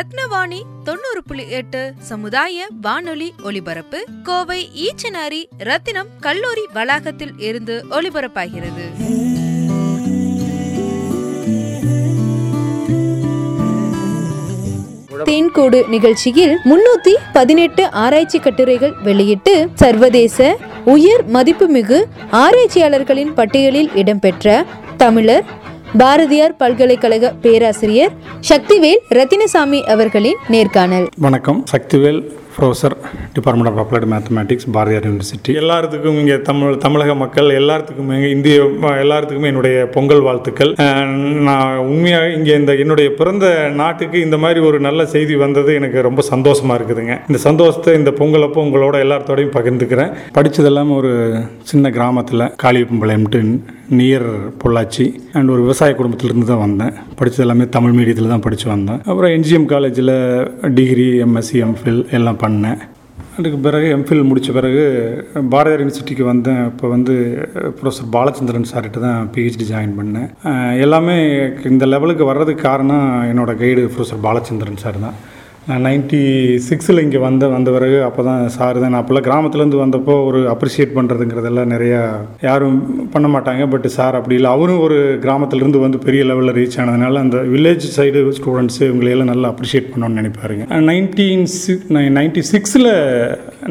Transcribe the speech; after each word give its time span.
ரத்னவாணி 0.00 0.58
தொண்ணூறு 0.84 1.20
புள்ளி 1.26 1.44
எட்டு 1.48 1.94
சமுதாய 1.98 2.66
வானொலி 2.80 3.34
ஒலிபரப்பு 3.42 3.98
கோவை 4.22 4.68
ஈச்சனாரி 4.82 5.40
ரத்தினம் 5.58 6.08
கல்லூரி 6.20 6.64
வளாகத்தில் 6.72 7.34
இருந்து 7.38 7.84
ஒலிபரப்பாகிறது. 7.90 8.84
தேன்கோடு 15.24 15.88
நிகழ்ச்சியில் 15.88 16.54
முன்னூத்தி 16.64 17.14
பதினெட்டு 17.32 17.90
ஆராய்ச்சி 17.90 18.38
கட்டுரைகள் 18.38 18.94
வெளியிட்டு 19.02 19.68
சர்வதேச 19.74 20.38
உயர் 20.84 21.24
மதிப்புமிகு 21.30 21.98
ஆராய்ச்சியாளர்களின் 22.30 23.34
பட்டியலில் 23.34 23.90
இடம்பெற்ற 23.94 24.64
தமிழர் 24.96 25.44
பாரதியார் 25.98 26.56
பல்கலைக்கழக 26.56 27.34
பேராசிரியர் 27.42 28.10
சக்திவேல் 28.48 28.98
ரத்தினசாமி 29.08 29.82
அவர்களின் 29.82 30.36
நேர்காணல். 30.48 31.08
வணக்கம். 31.18 31.64
Sakthivel 31.72 32.30
professor 32.60 32.96
department 33.36 33.70
of 33.72 33.80
applied 33.82 34.08
mathematics 34.14 34.68
Bharathiar 34.76 35.06
university 35.08 35.52
எல்லாத்துக்கும் 35.62 36.18
இங்கே 36.22 36.38
தமிழ் 36.50 36.80
தமிழக 36.86 37.14
மக்கள் 37.22 37.48
எல்லாத்துக்குமே 37.60 38.18
இந்திய 38.36 38.56
எல்லாத்துக்குமே 39.04 39.50
என்னுடைய 39.52 39.76
பொங்கல் 39.96 40.24
வாழ்த்துக்கள். 40.28 40.72
நான் 41.48 41.78
உண்மையாக 41.90 42.34
இங்கே 42.38 42.54
இந்த 42.60 42.72
என்னுடைய 42.84 43.08
பிறந்த 43.20 43.46
நாட்டுக்கு 43.80 44.18
இந்த 44.26 44.38
மாதிரி 44.44 44.60
ஒரு 44.68 44.80
நல்ல 44.88 45.00
செய்தி 45.14 45.34
வந்தது 45.44 45.70
எனக்கு 45.80 46.06
ரொம்ப 46.08 46.22
சந்தோஷமாக 46.32 46.78
இருக்குதுங்க. 46.78 47.16
இந்த 47.30 47.40
சந்தோஷத்தை 47.48 47.94
இந்த 48.00 48.12
பொங்கல் 48.20 48.46
அப்போ 48.46 48.64
உங்களோட 48.66 48.96
எல்லாத்தோடையும் 49.06 49.54
பகிர்ந்துக்கிறேன். 49.58 50.14
படித்ததெல்லாம் 50.38 50.92
ஒரு 51.00 51.12
சின்ன 51.72 51.90
கிராமத்தில் 51.98 52.50
காளியப்பம்பாளையம்ட்டு 52.64 53.42
நியர் 53.98 54.28
பொள்ளாச்சி 54.62 55.04
அண்ட் 55.38 55.52
ஒரு 55.54 55.62
விவசாய 55.64 55.92
குடும்பத்திலிருந்து 55.98 56.48
தான் 56.50 56.62
வந்தேன். 56.64 56.92
படித்தது 57.18 57.44
எல்லாமே 57.44 57.64
தமிழ் 57.76 57.94
மீடியத்தில் 57.96 58.32
தான் 58.32 58.44
படித்து 58.44 58.66
வந்தேன். 58.72 59.00
அப்புறம் 59.08 59.32
என்ஜிஎம் 59.36 59.66
காலேஜில் 59.72 60.12
டிகிரி 60.78 61.06
எம்எஸ்சி 61.24 61.56
எம்ஃபில் 61.66 62.00
எல்லாம் 62.18 62.38
பண்ணேன். 62.50 62.80
அதுக்கு 63.38 63.58
பிறகு 63.64 63.88
எம்ஃபில் 63.96 64.28
முடித்த 64.28 64.52
பிறகு 64.56 64.84
பாரதியார் 65.52 65.82
யூனிவர்சிட்டிக்கு 65.82 66.24
வந்தேன். 66.30 66.62
இப்போ 66.70 66.86
வந்து 66.94 67.14
ப்ரொஃபஸர் 67.78 68.08
பாலச்சந்திரன் 68.16 68.70
சார்கிட்ட 68.70 69.00
தான் 69.04 69.28
பிஹெச்டி 69.34 69.66
ஜாயின் 69.72 69.94
பண்ணேன். 69.98 70.28
எல்லாமே 70.84 71.16
இந்த 71.72 71.86
லெவலுக்கு 71.92 72.24
வர்றதுக்கு 72.30 72.66
காரணம் 72.68 73.06
என்னோட 73.32 73.52
கைடு 73.62 73.84
ப்ரொஃபஸர் 73.94 74.24
பாலச்சந்திரன் 74.26 74.82
சார் 74.84 75.04
தான். 75.06 75.18
நான் 75.68 75.82
நைன்ட்டி 75.86 76.20
சிக்ஸில் 76.66 77.02
இங்கே 77.02 77.18
வந்த 77.24 77.44
வந்த 77.54 77.70
பிறகு 77.74 77.96
அப்போ 78.06 78.20
தான் 78.28 78.42
சார் 78.54 78.78
தான் 78.82 78.92
நான் 78.92 79.00
அப்போல்லாம் 79.00 79.26
கிராமத்துலேருந்து 79.26 79.80
வந்தப்போ 79.82 80.14
ஒரு 80.28 80.38
அப்ரிஷியேட் 80.52 80.94
பண்ணுறதுங்கிறதெல்லாம் 80.96 81.70
நிறையா 81.74 81.98
யாரும் 82.46 82.78
பண்ண 83.14 83.26
மாட்டாங்க. 83.34 83.64
பட் 83.74 83.88
சார் 83.96 84.18
அப்படி 84.18 84.36
இல்லை. 84.38 84.52
அவரும் 84.56 84.80
ஒரு 84.86 84.96
கிராமத்துலேருந்து 85.24 85.84
வந்து 85.84 86.00
பெரிய 86.06 86.22
லெவலில் 86.30 86.56
ரீச் 86.58 86.78
ஆனதுனால 86.84 87.22
அந்த 87.24 87.38
வில்லேஜ் 87.52 87.86
சைடு 87.98 88.22
ஸ்டூடெண்ட்ஸு 88.38 88.82
இவங்களையெல்லாம் 88.88 89.32
நல்லா 89.32 89.52
அப்ரிஷியேட் 89.54 89.92
பண்ணணும்னு 89.92 90.20
நினைப்பாருங்க. 90.22 90.66
நைன்டீன் 90.90 91.46
சிக் 91.60 91.86
நைன்ட்டி 92.18 92.44
சிக்ஸில் 92.52 92.90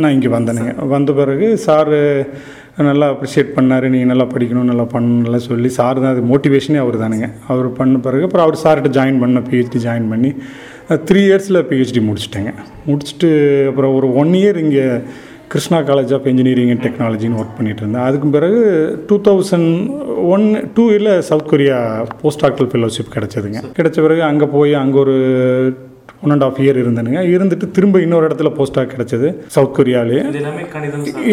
நான் 0.01 0.15
இங்கே 0.17 0.33
வந்தேனுங்க. 0.37 0.73
வந்த 0.95 1.11
பிறகு 1.21 1.49
சார் 1.67 1.93
நல்லா 2.91 3.07
அப்ரிஷியேட் 3.13 3.55
பண்ணார். 3.55 3.85
நீ 3.93 4.01
நல்லா 4.09 4.25
படிக்கணும் 4.33 4.71
நல்லா 4.71 4.87
பண்ணலாம் 4.95 5.47
சொல்லி 5.51 5.69
சார் 5.81 6.03
தான் 6.03 6.13
அது 6.15 6.21
மோட்டிவேஷனே 6.33 6.81
அவர் 6.83 7.03
தானுங்க 7.05 7.27
அவர் 7.53 7.67
பண்ண 7.79 7.97
பிறகு 8.09 8.27
அப்புறம் 8.27 8.47
அவர் 8.47 8.63
சார்கிட்ட 8.65 8.97
ஜாயின் 8.97 9.23
பண்ண 9.23 9.41
பிஹெச்டி 9.49 9.79
ஜாயின் 9.87 10.11
பண்ணி 10.15 10.31
த்ரீ 10.89 11.21
இயர்ஸில் 11.29 11.65
பிஹெச்டி 11.69 12.01
முடிச்சிட்டேங்க. 12.09 12.53
முடிச்சுட்டு 12.87 13.31
அப்புறம் 13.67 13.95
ஒரு 13.95 14.15
ஒன் 14.15 14.27
இயர் 14.27 14.55
இங்கே 14.55 14.85
Krishna 15.47 15.79
college 15.79 16.13
of 16.13 16.27
engineering 16.27 16.69
and 16.69 16.83
டெக்னாலஜின்னு 16.85 17.39
work 17.41 17.55
பண்ணிகிட்டு 17.57 17.83
இருந்தேன். 17.83 18.01
அதுக்கு 18.01 18.27
பிறகு 18.27 18.59
டூ 19.07 19.21
தௌசண்ட் 19.21 19.71
ஒன் 20.23 20.71
டூ 20.73 20.89
இயரில் 20.91 21.19
south 21.19 21.49
Korea 21.49 22.07
post 22.21 22.39
doctoral 22.39 22.67
fellowship 22.67 23.13
கிடச்சதுங்க. 23.15 23.61
கிடச்ச 23.77 24.01
பிறகு 24.01 24.23
அங்கே 24.23 24.45
போய் 24.45 24.73
அங்கே 24.73 24.97
ஒரு 24.97 25.17
ஒன் 26.23 26.33
அண்ட் 26.35 26.45
ஆஃப் 26.47 26.59
இயர் 26.63 26.79
இருந்தேனுங்க. 26.83 27.19
இருந்துட்டு 27.33 27.67
திரும்ப 27.75 27.99
இன்னொரு 28.05 28.27
இடத்துல 28.29 28.49
போஸ்டாக 28.57 28.87
கிடச்சது 28.93 29.27
சவுத் 29.55 29.75
கொரியாலேயே 29.77 30.23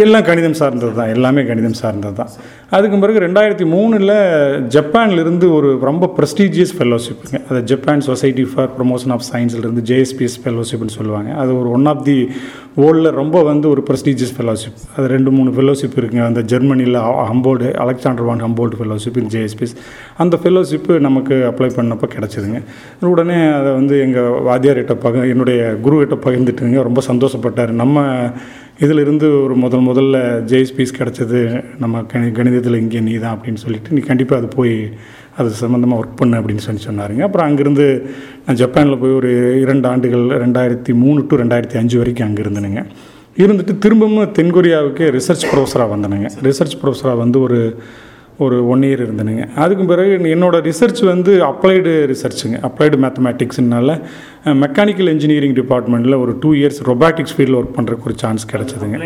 எல்லாம் 0.05 0.27
கணிதம் 0.31 0.59
சார்ந்தது. 0.61 0.93
தான் 0.99 1.13
எல்லாமே 1.17 1.45
கணிதம் 1.51 1.79
சார்ந்தது 1.83 2.17
தான் 2.21 2.33
அதுக்கு 2.77 3.01
பிறகு 3.05 3.19
ரெண்டாயிரத்தி 3.25 3.67
மூணில் 3.73 4.15
ஜப்பான்லேருந்து 4.75 5.49
ஒரு 5.57 5.69
ரொம்ப 5.89 6.05
ப்ரெஸ்டீஜியஸ் 6.19 6.73
ஃபெல்லோஷிப்புங்க 6.77 7.39
அது 7.49 7.61
Japan 7.73 8.05
society 8.11 8.45
for 8.53 8.71
promotion 8.79 9.13
of 9.17 9.27
சயின்ஸ்லேருந்து 9.33 9.85
JSPS 9.91 10.39
ஃபெல்லோஷிப்னு 10.45 10.95
சொல்லுவாங்க. 10.99 11.31
அது 11.43 11.51
ஒரு 11.61 11.69
ஒன் 11.79 11.87
ஆஃப் 11.93 12.05
தி 12.09 12.17
வேர்ல்டில் 12.81 13.11
ரொம்ப 13.21 13.43
வந்து 13.51 13.67
ஒரு 13.75 13.83
ப்ரெஸ்டீஜியஸ் 13.89 14.33
ஃபெல்லோஷிப் 14.39 14.81
அது 14.97 15.07
ரெண்டு 15.15 15.31
மூணு 15.37 15.51
ஃபெல்லோஷிப் 15.57 15.97
இருக்குங்க. 16.01 16.25
அந்த 16.31 16.41
ஜெர்மனியில் 16.53 16.99
Humboldt 17.31 17.69
Alexander 17.85 18.27
von 18.31 18.43
Humboldt 18.47 18.79
fellowship 18.81 19.19
இன் 19.23 19.31
ஜேஎஸ்பிஎஸ் 19.35 19.77
அந்த 20.25 20.39
ஃபெல்லோஷிப்பு 20.43 20.95
நமக்கு 21.07 21.37
அப்ளை 21.51 21.71
பண்ணப்போ 21.79 22.09
கிடச்சிதுங்க. 22.17 22.61
உடனே 23.15 23.39
அதை 23.59 23.71
வந்து 23.81 23.95
எங்கள் 24.07 24.33
வாத்தியார்கிட்ட 24.77 24.95
பக 25.07 25.17
என்னுடைய 25.33 25.61
குருக்கிட்ட 25.85 26.17
பகிர்ந்துட்டுங்க. 26.27 26.79
ரொம்ப 26.89 27.01
சந்தோஷப்பட்டார். 27.11 27.73
நம்ம 27.83 28.05
இதில் 28.85 29.03
இருந்து 29.05 29.27
ஒரு 29.45 29.55
முதல் 29.65 29.85
முதல்ல 29.91 30.17
ஜேஎஸ்பிஎஸ் 30.51 30.97
கிடச்சது 30.99 31.41
நம்ம 31.83 32.03
கணி 32.13 32.29
கணிதத்தில் 32.39 32.81
இங்கே 32.83 33.01
நீ 33.09 33.15
தான் 33.25 33.35
அப்படின்னு 33.37 33.61
சொல்லிட்டு 33.65 33.95
நீ 33.97 34.01
கண்டிப்பாக 34.09 34.41
அது 34.43 34.49
போய் 34.57 34.75
அது 35.39 35.49
சம்மந்தமாக 35.63 36.01
ஒர்க் 36.01 36.19
பண்ணு 36.21 36.37
அப்படின்னு 36.41 36.65
சொல்லி 36.67 36.83
சொன்னாருங்க. 36.89 37.23
அப்புறம் 37.27 37.47
அங்கேருந்து 37.49 37.87
நான் 38.47 38.61
ஜப்பானில் 38.63 39.01
போய் 39.03 39.19
ஒரு 39.21 39.31
இரண்டு 39.65 39.87
ஆண்டுகள் 39.93 40.27
ரெண்டாயிரத்தி 40.45 40.95
மூணு 41.03 41.23
டு 41.29 41.41
ரெண்டாயிரத்தி 41.43 41.79
அஞ்சு 41.83 41.99
வரைக்கும் 42.03 42.29
அங்கே 42.29 42.43
இருந்தேனுங்க. 42.47 42.83
இருந்துட்டு 43.43 43.75
திரும்பவும் 43.85 44.35
தென்கொரியாவுக்கு 44.39 45.07
ரிசர்ச் 45.19 45.49
ப்ரொஃபஸராக 45.53 45.95
வந்தனுங்க. 45.95 46.29
ரிசர்ச் 46.49 46.77
ப்ரொஃபஸராக 46.83 47.23
வந்து 47.25 47.41
ஒரு 47.47 47.61
ஒரு 48.45 48.57
ஒன் 48.73 48.83
இயர் 48.87 49.03
இருந்தேனுங்க. 49.05 49.45
அதுக்கு 49.65 49.85
பிறகு 49.91 50.15
என்னோட 50.33 50.57
ரிசர்ச் 50.69 51.01
வந்து 51.05 51.33
அப்ளைடு 51.51 51.93
ரிசர்ச்சுங்க 52.11 52.57
அப்ளைடு 52.69 52.97
மேத்தமேட்டிக்ஸ்னால 53.05 53.95
மெக்கானிக்கல் 54.63 55.09
இன்ஜினியரிங் 55.13 55.55
டிபார்ட்மெண்ட்டில் 55.59 56.17
ஒரு 56.23 56.33
டூ 56.43 56.51
இயர்ஸ் 56.59 56.79
ரொபாட்டிக்ஸ் 56.89 57.35
ஃபீல்டில் 57.37 57.57
ஒர்க் 57.61 57.75
பண்ணுறதுக்கு 57.77 58.09
ஒரு 58.09 58.17
சான்ஸ் 58.23 58.45
கிடச்சிதுங்க. 58.53 58.97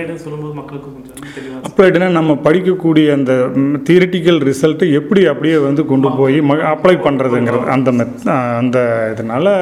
அப்ளைடுனா 1.69 2.09
நம்ம 2.19 2.37
படிக்கக்கூடிய 2.47 3.07
அந்த 3.19 3.33
தியரிட்டிக்கல் 3.89 4.41
ரிசல்ட்டை 4.51 4.89
எப்படி 5.01 5.23
அப்படியே 5.33 5.57
வந்து 5.67 5.85
கொண்டு 5.93 6.11
போய் 6.21 6.39
அப்ளை 6.75 6.97
பண்ணுறதுங்கிறது 7.07 7.75
அந்த 7.77 7.91
மெத் 7.99 8.29
அந்த 8.61 8.79
இதனால் 9.15 9.53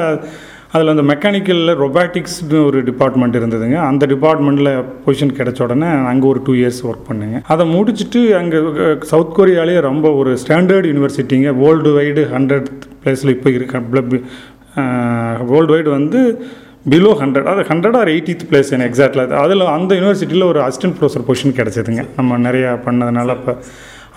அதில் 0.75 0.93
அந்த 0.93 1.05
மெக்கானிக்கலில் 1.11 1.79
ரொபாட்டிக்ஸ்னு 1.83 2.59
ஒரு 2.69 2.79
டிபார்ட்மெண்ட் 2.89 3.39
இருந்ததுங்க. 3.41 3.77
அந்த 3.91 4.07
டிபார்ட்மெண்ட்டில் 4.13 4.73
பொசிஷன் 5.05 5.37
கிடைச்ச 5.39 5.63
உடனே 5.67 5.91
அங்கே 6.11 6.27
ஒரு 6.33 6.41
டூ 6.47 6.55
இயர்ஸ் 6.61 6.81
ஒர்க் 6.89 7.07
பண்ணுங்க. 7.11 7.39
அதை 7.53 7.65
முடிச்சுட்டு 7.77 8.23
அங்கே 8.41 8.59
சவுத் 9.13 9.35
கொரியாலேயே 9.39 9.81
ரொம்ப 9.91 10.13
ஒரு 10.21 10.33
ஸ்டாண்டர்ட் 10.43 10.91
யூனிவர்சிட்டிங்க 10.91 11.55
வேர்ல்டு 11.63 11.93
வைடு 11.99 12.25
ஹண்ட்ரட் 12.35 12.69
பிளேஸில் 13.05 13.35
இப்போ 13.37 13.51
இருக்க 13.51 13.81
வேர்ல்டு 15.51 15.75
வைடு 15.75 15.91
வந்து 15.99 16.21
பிலோ 16.93 17.13
ஹண்ட்ரட் 17.21 17.49
அது 17.53 17.63
ஹண்ட்ரட் 17.71 17.99
ஆர் 18.01 18.11
எயிட்டித் 18.15 18.45
பிளேஸ் 18.51 18.73
எனக்கு 18.77 18.91
எக்ஸாக்டில் 18.91 19.37
அதில் 19.45 19.73
அந்த 19.77 19.93
யூனிவர்சிட்டியில் 19.99 20.49
ஒரு 20.53 20.61
அசிஸ்டன்ட் 20.67 20.97
ப்ரொஃபஸர் 20.99 21.27
பொசிஷன் 21.29 21.57
கிடச்சிதுங்க. 21.59 22.05
நம்ம 22.19 22.39
நிறையா 22.49 22.73
பண்ணதுனால 22.87 23.37
இப்போ 23.39 23.55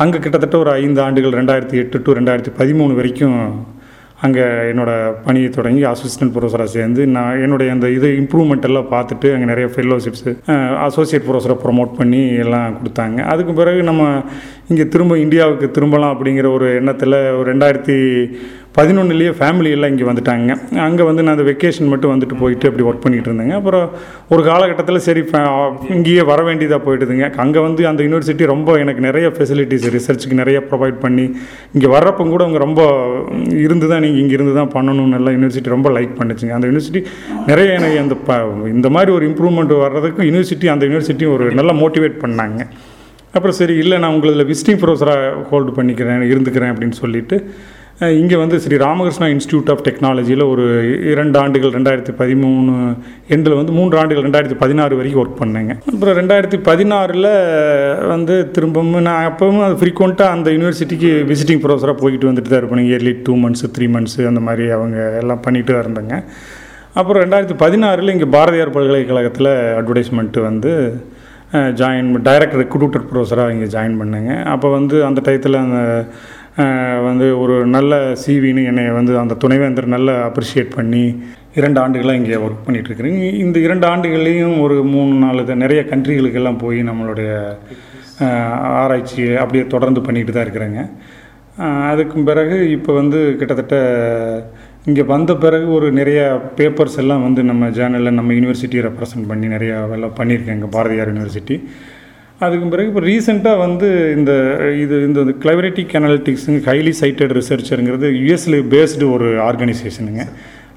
அங்கே 0.04 0.18
கிட்டத்தட்ட 0.24 0.58
ஒரு 0.64 0.72
ஐந்து 0.84 1.00
ஆண்டுகள் 1.08 1.38
ரெண்டாயிரத்தி 1.40 1.78
எட்டு 1.84 1.98
டு 2.06 2.16
ரெண்டாயிரத்தி 2.20 2.52
பதிமூணு 2.60 2.94
வரைக்கும் 3.00 3.38
அங்கே 4.26 4.44
என்னோடய 4.72 5.14
பணியை 5.26 5.50
தொடங்கி 5.50 5.84
அசிஸ்டன்ட் 5.92 6.34
ப்ரொஃபஸராக 6.34 6.70
சேர்ந்து 6.76 7.02
நான் 7.16 7.40
என்னுடைய 7.46 7.70
அந்த 7.76 7.88
இது 7.96 8.08
இம்ப்ரூவ்மெண்ட் 8.22 8.68
எல்லாம் 8.70 8.90
பார்த்துட்டு 8.92 9.28
அங்கே 9.34 9.48
நிறைய 9.52 9.68
ஃபெல்லோஷிப்ஸு 9.74 10.32
அசோசியேட் 10.88 11.26
ப்ரொஃபஸரை 11.28 11.56
ப்ரொமோட் 11.64 11.92
பண்ணி 12.00 12.22
எல்லாம் 12.44 12.76
கொடுத்தாங்க. 12.80 13.20
அதுக்கு 13.34 13.54
பிறகு 13.62 13.80
நம்ம 13.90 14.04
இங்கே 14.72 14.86
திரும்ப 14.96 15.18
இந்தியாவுக்கு 15.26 15.70
திரும்பலாம் 15.78 16.14
அப்படிங்கிற 16.16 16.50
ஒரு 16.58 16.68
எண்ணத்தில் 16.82 17.18
ஒரு 17.40 17.48
ரெண்டாயிரத்தி 17.54 17.98
பதினொன்றுலேயே 18.78 19.32
ஃபேமிலி 19.38 19.70
எல்லாம் 19.76 19.92
இங்கே 19.94 20.06
வந்துட்டாங்க. 20.10 20.52
அங்கே 20.86 21.04
வந்து 21.08 21.22
நான் 21.24 21.34
அந்த 21.36 21.46
வெக்கேஷன் 21.50 21.90
மட்டும் 21.94 22.12
வந்துட்டு 22.14 22.36
போயிட்டு 22.42 22.68
அப்படி 22.70 22.84
ஒர்க் 22.90 23.02
பண்ணிகிட்டு 23.06 23.30
இருந்தேங்க. 23.30 23.56
அப்புறம் 23.60 23.86
ஒரு 24.34 24.42
காலகட்டத்தில் 24.50 25.00
சரி 25.08 25.22
இங்கேயே 25.96 26.24
வர 26.30 26.40
வேண்டியதாக 26.48 26.80
போயிட்டுதுங்க 26.86 27.28
அங்கே 27.46 27.62
வந்து 27.66 27.82
அந்த 27.90 28.02
யூனிவர்சிட்டி 28.06 28.46
ரொம்ப 28.54 28.78
எனக்கு 28.84 29.02
நிறைய 29.08 29.30
ஃபெசிலிட்டிஸ் 29.38 29.88
ரிசர்ச்சுக்கு 29.98 30.38
நிறைய 30.42 30.60
ப்ரொவைட் 30.70 30.98
பண்ணி 31.04 31.26
இங்கே 31.76 31.90
வர்றப்போ 31.96 32.26
கூட 32.32 32.42
அவங்க 32.48 32.62
ரொம்ப 32.66 32.84
இருந்து 33.66 33.90
தான் 33.92 34.02
நீங்கள் 34.06 34.22
இங்கே 34.24 34.38
இருந்து 34.40 34.56
தான் 34.60 34.72
பண்ணணும்னு 34.76 35.20
எல்லாம் 35.20 35.36
யூனிவர்சிட்டி 35.38 35.74
ரொம்ப 35.76 35.92
லைக் 35.98 36.16
பண்ணுச்சுங்க. 36.22 36.54
அந்த 36.60 36.68
யூனிவர்சிட்டி 36.72 37.04
நிறைய 37.52 37.68
எனக்கு 37.82 38.00
அந்த 38.06 38.18
ப 38.30 38.40
இந்த 38.76 38.90
மாதிரி 38.98 39.14
ஒரு 39.18 39.28
இம்ப்ரூவ்மெண்ட் 39.32 39.76
வர்றதுக்கு 39.86 40.30
யூனிவர்சிட்டி 40.30 40.70
அந்த 40.76 40.86
யூனிவர்சிட்டியும் 40.90 41.36
ஒரு 41.38 41.48
நல்லா 41.60 41.76
மோட்டிவேட் 41.84 42.18
பண்ணாங்க. 42.24 42.62
அப்புறம் 43.36 43.58
சரி 43.60 43.76
இல்லை 43.82 43.98
நான் 44.04 44.16
உங்களில் 44.16 44.48
விசிட்டிங் 44.54 44.82
ப்ரொஃபஸராக 44.82 45.28
ஹோல்டு 45.52 45.72
பண்ணிக்கிறேன் 45.78 46.26
இருந்துக்கிறேன் 46.32 46.72
அப்படின்னு 46.74 46.98
சொல்லிட்டு 47.04 47.38
இங்கே 48.22 48.38
வந்து 48.42 48.58
ஸ்ரீ 48.64 48.76
ராமகிருஷ்ணா 48.84 49.28
இன்ஸ்டியூட் 49.34 49.68
ஆஃப் 49.72 49.82
டெக்னாலஜியில் 49.88 50.44
ஒரு 50.52 50.64
இரண்டு 51.12 51.38
ஆண்டுகள் 51.42 51.74
ரெண்டாயிரத்தி 51.76 52.14
பதிமூணு 52.22 52.72
எண்டில் 53.36 53.56
வந்து 53.60 53.74
மூன்று 53.78 54.00
ஆண்டுகள் 54.02 54.26
ரெண்டாயிரத்தி 54.28 54.58
பதினாறு 54.64 54.98
வரைக்கும் 55.00 55.22
ஒர்க் 55.24 55.38
பண்ணேங்க. 55.42 55.74
அப்புறம் 55.94 56.18
ரெண்டாயிரத்தி 56.22 56.60
பதினாறில் 56.70 57.30
வந்து 58.14 58.38
திரும்பவும் 58.56 59.06
நான் 59.10 59.28
அப்பவும் 59.30 59.66
அது 59.68 59.78
ஃப்ரீக்வெண்ட்டாக 59.82 60.36
அந்த 60.38 60.50
யூனிவர்சிட்டிக்கு 60.56 61.12
விசிட்டிங் 61.34 61.64
ப்ரொஃபஸராக 61.66 61.98
போய்கிட்டு 62.02 62.30
வந்துட்டு 62.32 62.54
தான் 62.54 62.62
இருப்பேன். 62.64 62.84
Yearly 62.90 63.14
two 63.28 63.36
months 63.44 63.72
three 63.78 63.88
months 63.98 64.28
அந்த 64.32 64.44
மாதிரி 64.50 64.68
அவங்க 64.80 64.98
எல்லாம் 65.22 65.46
பண்ணிட்டு 65.48 65.74
தான் 65.74 65.86
இருந்தாங்க. 65.86 66.16
அப்புறம் 67.00 67.22
ரெண்டாயிரத்தி 67.26 67.58
பதினாறில் 67.64 68.16
இங்கே 68.18 68.30
பாரதியார் 68.40 68.76
பல்கலைக்கழகத்தில் 68.78 69.54
அட்வர்டைஸ்மெண்ட்டு 69.80 70.48
வந்து 70.50 70.74
ஜாயின் 71.80 72.12
டைரக்ட் 72.26 72.60
ரெக்ரூட்டர் 72.62 73.08
ப்ரொஃபஸராக 73.08 73.54
இங்கே 73.54 73.68
ஜாயின் 73.74 73.98
பண்ணேங்க. 74.02 74.34
அப்போ 74.52 74.68
வந்து 74.76 74.98
அந்த 75.08 75.20
டயத்தில் 75.26 75.64
அந்த 75.64 75.80
வந்து 77.04 77.28
ஒரு 77.40 77.56
நல்ல 77.70 77.94
சிவின்னு 78.22 78.64
என்னை 78.66 78.84
வந்து 78.94 79.14
அந்த 79.20 79.38
துணைவேந்தர் 79.42 79.88
நல்லா 79.88 80.14
அப்ரிஷியேட் 80.28 80.76
பண்ணி 80.76 81.04
இரண்டு 81.56 81.80
ஆண்டுகளாக 81.80 82.20
இங்கே 82.20 82.38
ஒர்க் 82.42 82.66
பண்ணிகிட்ருக்கிறேன் 82.66 83.16
இந்த 83.42 83.58
இரண்டு 83.60 83.86
ஆண்டுகள்லேயும் 83.88 84.56
ஒரு 84.62 84.76
மூணு 84.92 85.14
நாலு 85.20 85.42
த- 85.46 85.58
நிறைய 85.58 85.82
கண்ட்ரிகளுக்கெல்லாம் 85.90 86.62
போய் 86.62 86.80
நம்மளுடைய 86.84 87.32
ஆராய்ச்சி 88.76 89.22
அப்படியே 89.38 89.64
தொடர்ந்து 89.68 90.02
பண்ணிக்கிட்டு 90.02 90.34
தான் 90.34 90.46
இருக்கிறேங்க. 90.46 90.82
அதுக்கும் 91.88 92.26
பிறகு 92.26 92.58
இப்போ 92.72 92.92
வந்து 92.94 93.20
கிட்டத்தட்ட 93.40 93.78
இங்கே 94.86 95.04
வந்த 95.08 95.32
பிறகு 95.38 95.68
ஒரு 95.74 95.88
நிறைய 95.92 96.20
பேப்பர்ஸ் 96.58 96.98
எல்லாம் 96.98 97.24
வந்து 97.24 97.42
நம்ம 97.44 97.70
ஜேர்னலில் 97.76 98.16
நம்ம 98.16 98.34
யூனிவர்சிட்டியை 98.34 98.84
ரெப்ரசன்ட் 98.86 99.28
பண்ணி 99.28 99.48
நிறையா 99.48 99.76
எல்லாம் 99.94 100.16
பண்ணியிருக்கேங்க 100.20 100.70
பாரதியார் 100.72 101.12
யூனிவர்சிட்டி 101.12 101.56
அதுக்கு 102.42 102.68
பிறகு 102.68 102.90
இப்போ 102.90 103.04
ரீசெண்டாக 103.04 103.58
வந்து 103.58 103.88
இந்த 104.16 104.32
இது 104.76 104.96
இந்த 105.08 105.22
கிளவரிட்டிக் 105.44 105.94
அனாலிட்டிக்ஸுங்க 106.00 106.62
ஹைலி 106.66 106.94
சைட்டட் 107.02 107.36
ரிசர்ச்சருங்கிறது 107.38 108.08
யூஎஸ்ல 108.20 108.58
பேஸ்டு 108.72 109.10
ஒரு 109.12 109.28
ஆர்கனைசேஷனுங்க 109.42 110.24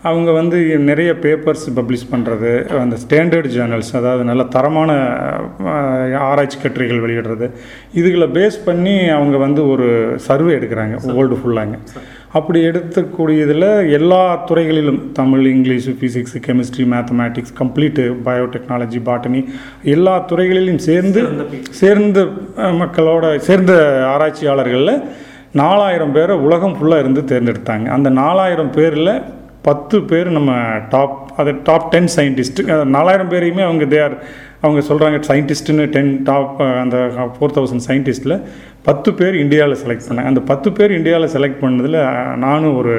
அவங்க 0.02 0.31
வந்து 0.32 0.56
நிறைய 0.88 1.11
பேப்பர்ஸ் 1.22 1.64
பப்ளிஷ் 1.76 2.08
பண்ணுறது 2.11 2.50
அந்த 2.81 2.96
ஸ்டாண்டர்ட் 2.96 3.49
ஜேர்னல்ஸ் 3.55 3.93
அதாவது 3.93 4.25
நல்ல 4.25 4.43
தரமான 4.46 4.90
ஆராய்ச்சி 6.26 6.58
கட்டுரைகள் 6.58 7.02
வெளியிடுறது 7.05 7.46
இதுகளை 7.93 8.28
பேஸ் 8.31 8.58
பண்ணி 8.64 8.96
அவங்க 9.11 9.37
வந்து 9.37 9.62
ஒரு 9.69 9.87
சர்வே 10.26 10.52
எடுக்கிறாங்க 10.58 10.96
வேர்ல்டு 11.08 11.38
ஃபுல்லாங்க 11.40 11.78
அப்படி 12.38 12.60
எடுக்கக்கூடியதில் 12.66 13.90
எல்லா 13.90 14.44
துறைகளிலும் 14.46 15.12
Tamil 15.12 15.44
English 15.46 15.92
physics 16.00 16.36
chemistry 16.46 16.84
mathematics 16.92 17.54
complete 17.58 18.04
biotechnology 18.25 19.00
botany 19.08 19.40
எல்லா 19.82 20.19
துறைகளிலும் 20.19 20.78
சேர்ந்து 20.78 21.22
சேர்ந்த 21.70 22.26
மக்களோட 22.81 23.36
சேர்ந்த 23.48 23.75
ஆராய்ச்சியாளர்களில் 24.06 25.02
நாலாயிரம் 25.52 26.12
பேரை 26.12 26.36
உலகம் 26.36 26.76
ஃபுல்லாக 26.76 26.98
இருந்து 26.98 27.22
தேர்ந்தெடுத்தாங்க. 27.32 27.86
அந்த 27.86 28.10
நாலாயிரம் 28.10 28.70
பேரில் 28.70 29.22
பத்து 29.62 30.02
பேர் 30.02 30.28
நம்ம 30.28 30.52
டாப் 30.88 31.24
அது 31.36 31.54
டாப் 31.62 31.90
டென் 31.90 32.08
சயின்டிஸ்ட்டு 32.16 32.84
நாலாயிரம் 32.84 33.31
பேரையுமே 33.31 33.60
அவங்க 33.60 33.84
தேர் 33.84 34.14
அவங்க 34.60 34.81
சொல்கிறாங்க 34.88 35.20
சயின்டிஸ்ட்டுன்னு 35.28 35.86
டென் 35.86 36.22
டாப் 36.22 36.60
அந்த 36.60 36.96
ஃபோர் 37.38 37.54
தௌசண்ட் 37.54 37.86
சயின்டிஸ்ட்டில் 37.88 38.40
பத்து 38.82 39.14
பேர் 39.14 39.34
இந்தியாவில் 39.34 39.76
செலக்ட் 39.76 40.08
பண்ணேன் 40.08 40.25
அந்த 40.25 40.40
பத்து 40.40 40.72
பேர் 40.72 40.92
இந்தியாவில் 40.92 41.28
செலக்ட் 41.28 41.62
பண்ணதில் 41.64 41.98
நானும் 42.36 42.76
ஒரு 42.76 42.94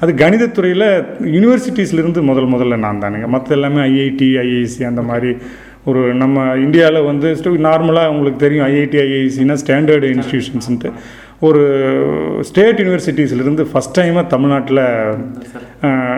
அது 0.00 0.12
கணிதத்துறையில் 0.12 0.88
யூனிவர்சிட்டிஸ்லேருந்து 1.20 2.22
முதல் 2.22 2.46
முதல்ல 2.46 2.76
நான் 2.76 3.02
தானுங்க. 3.02 3.26
மற்ற 3.26 3.54
எல்லாமே 3.54 3.80
ஐஐடி 3.80 4.38
ஐஐசி 4.38 4.84
அந்த 4.84 5.02
மாதிரி 5.02 5.36
ஒரு 5.84 6.14
நம்ம 6.14 6.56
இந்தியாவில் 6.56 7.02
வந்து 7.02 7.28
நார்மலாக 7.58 8.08
உங்களுக்கு 8.08 8.38
தெரியும் 8.38 8.66
ஐஐடி 8.66 8.98
ஐஐசினா 8.98 9.52
ஸ்டாண்டர்டு 9.52 10.06
இன்ஸ்டிடியூஷன்ஸ்ன்ட்டு 10.06 10.90
ஒரு 11.40 11.62
ஸ்டேட் 12.40 12.80
யூனிவர்சிட்டிஸ்லேருந்து 12.80 13.66
ஃபஸ்ட் 13.72 13.98
டைமாக 13.98 14.26
தமிழ்நாட்டில் 14.26 14.82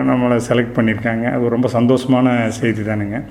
நம்மளை 0.09 0.37
செலக்ட் 0.49 0.75
பண்ணியிருக்காங்க. 0.75 1.25
அது 1.33 1.49
ரொம்ப 1.49 1.69
சந்தோஷமான 1.73 2.47
செய்தி 2.47 2.81
தானுங்க. 2.81 3.27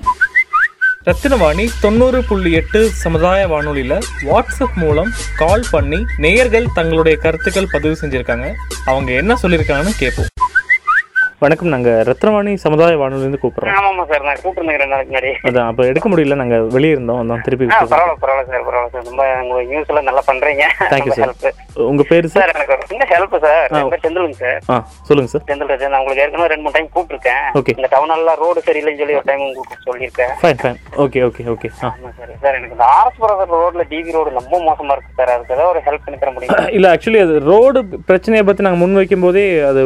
ரத்தினவாணி 1.05 1.69
தொண்ணூறு 1.81 2.23
புள்ளி 2.23 2.51
எட்டு 2.51 2.89
சமுதாய 2.89 3.47
வானொலியில் 3.47 3.99
வாட்ஸ்அப் 4.21 4.75
மூலம் 4.75 5.11
கால் 5.37 5.63
பண்ணி 5.71 6.05
நேயர்கள் 6.17 6.73
தங்களுடைய 6.73 7.17
கருத்துக்கள் 7.17 7.71
பதிவு 7.71 7.97
செஞ்சுருக்காங்க. 8.01 8.53
அவங்க 8.85 9.11
என்ன 9.11 9.37
சொல்லியிருக்காங்கன்னு 9.43 9.97
கேட்போம். 9.97 10.25
வணக்கம். 11.43 11.69
நாங்கள் 11.73 11.99
ரத்னவாணி 12.07 12.53
சமுதாய 12.63 12.95
வானொலியிலேருந்து 13.01 13.39
கூப்பிட்றோம். 13.41 13.75
ஆமாமா 13.79 14.03
சார். 14.09 14.23
நான் 14.27 14.39
கூப்பிட்டுருந்தேன் 14.41 14.79
ரெண்டு 14.81 14.93
நாளைக்கு 14.93 15.11
முன்னாடி. 15.11 15.29
அதான் 15.47 15.67
அப்போ 15.69 15.83
எடுக்க 15.91 16.07
முடியல. 16.11 16.35
நாங்கள் 16.41 16.65
வெளியே 16.75 16.93
இருந்தோம் 16.95 17.19
அதான் 17.21 17.43
திருப்பி 17.45 17.65
பரவாயில்ல 17.73 18.15
பரவாயில்ல 18.23 18.49
சார் 18.53 18.65
பரவாயில்ல 18.67 18.91
சார். 18.95 19.05
ரொம்ப 19.09 19.25
உங்க 19.43 19.61
நியூஸ் 19.69 19.91
எல்லாம் 19.91 20.07
நல்லா 20.09 20.23
பண்றீங்க. 20.29 20.63
Sir. 20.79 21.19
ஹெல்ப் 21.19 21.45
உங்கள் 21.91 22.07
பேர் 22.09 22.27
சார் 22.33 22.41
சார் 22.43 22.51
எனக்கு 22.55 22.73
ஒரு 22.75 22.89
சின்ன 22.91 23.07
ஹெல்ப் 23.13 23.35
சார் 23.45 24.01
செந்திலுங்க 24.05 24.37
சார் 24.41 24.59
ஆ 24.73 24.77
சொல்லுங்கள் 25.09 25.33
சார் 25.33 25.45
செந்தில் 25.51 25.71
நான் 25.93 25.99
உங்களுக்கு 26.01 26.23
ஏற்கனவே 26.25 26.49
ரெண்டு 26.53 26.65
மூணு 26.65 26.75
டைம் 26.77 26.89
கூப்பிட்டுருக்கேன். 26.95 27.45
Okay. 27.61 27.75
இந்த 27.79 27.89
டவுன் 27.95 28.13
எல்லாம் 28.17 28.39
ரோடு 28.43 28.65
சரியில்லைன்னு 28.67 29.01
சொல்லி 29.03 29.17
ஒரு 29.21 29.27
டைம் 29.31 29.45
உங்களுக்கு 29.47 29.79
சொல்லியிருக்கேன். 29.87 30.33
Fine 30.43 30.59
fine 30.63 30.77
okay 31.05 31.23
okay 31.29 31.47
okay 31.55 31.71
sir 31.79 31.95
sir 32.43 32.57
எனக்கு 32.59 32.75
இந்த 32.77 32.87
ஆர்எஸ் 32.97 33.21
புரதர் 33.23 33.55
ரோட்ல 33.63 33.85
டிவி 33.93 34.17
ரோடு 34.17 34.35
ரொம்ப 34.39 34.61
மோசமா 34.67 34.91
இருக்கு 34.97 35.17
சார் 35.21 35.33
அதுக்கு 35.37 35.55
ஏதாவது 35.57 35.71
ஒரு 35.73 35.83
ஹெல்ப் 35.87 36.05
பண்ணி 36.07 36.19
தர 36.25 36.33
முடியுமா? 36.35 36.59
இல்லை 36.79 36.91
ஆக்சுவலி 36.95 37.23
அது 37.27 37.37
ரோடு 37.51 37.79
பிரச்சனையை 38.11 38.43
பற்றி 38.51 38.67
நாங்கள் 38.67 38.83
முன் 38.83 38.99
வைக்கும் 39.01 39.25
போதே 39.27 39.45
அது 39.71 39.81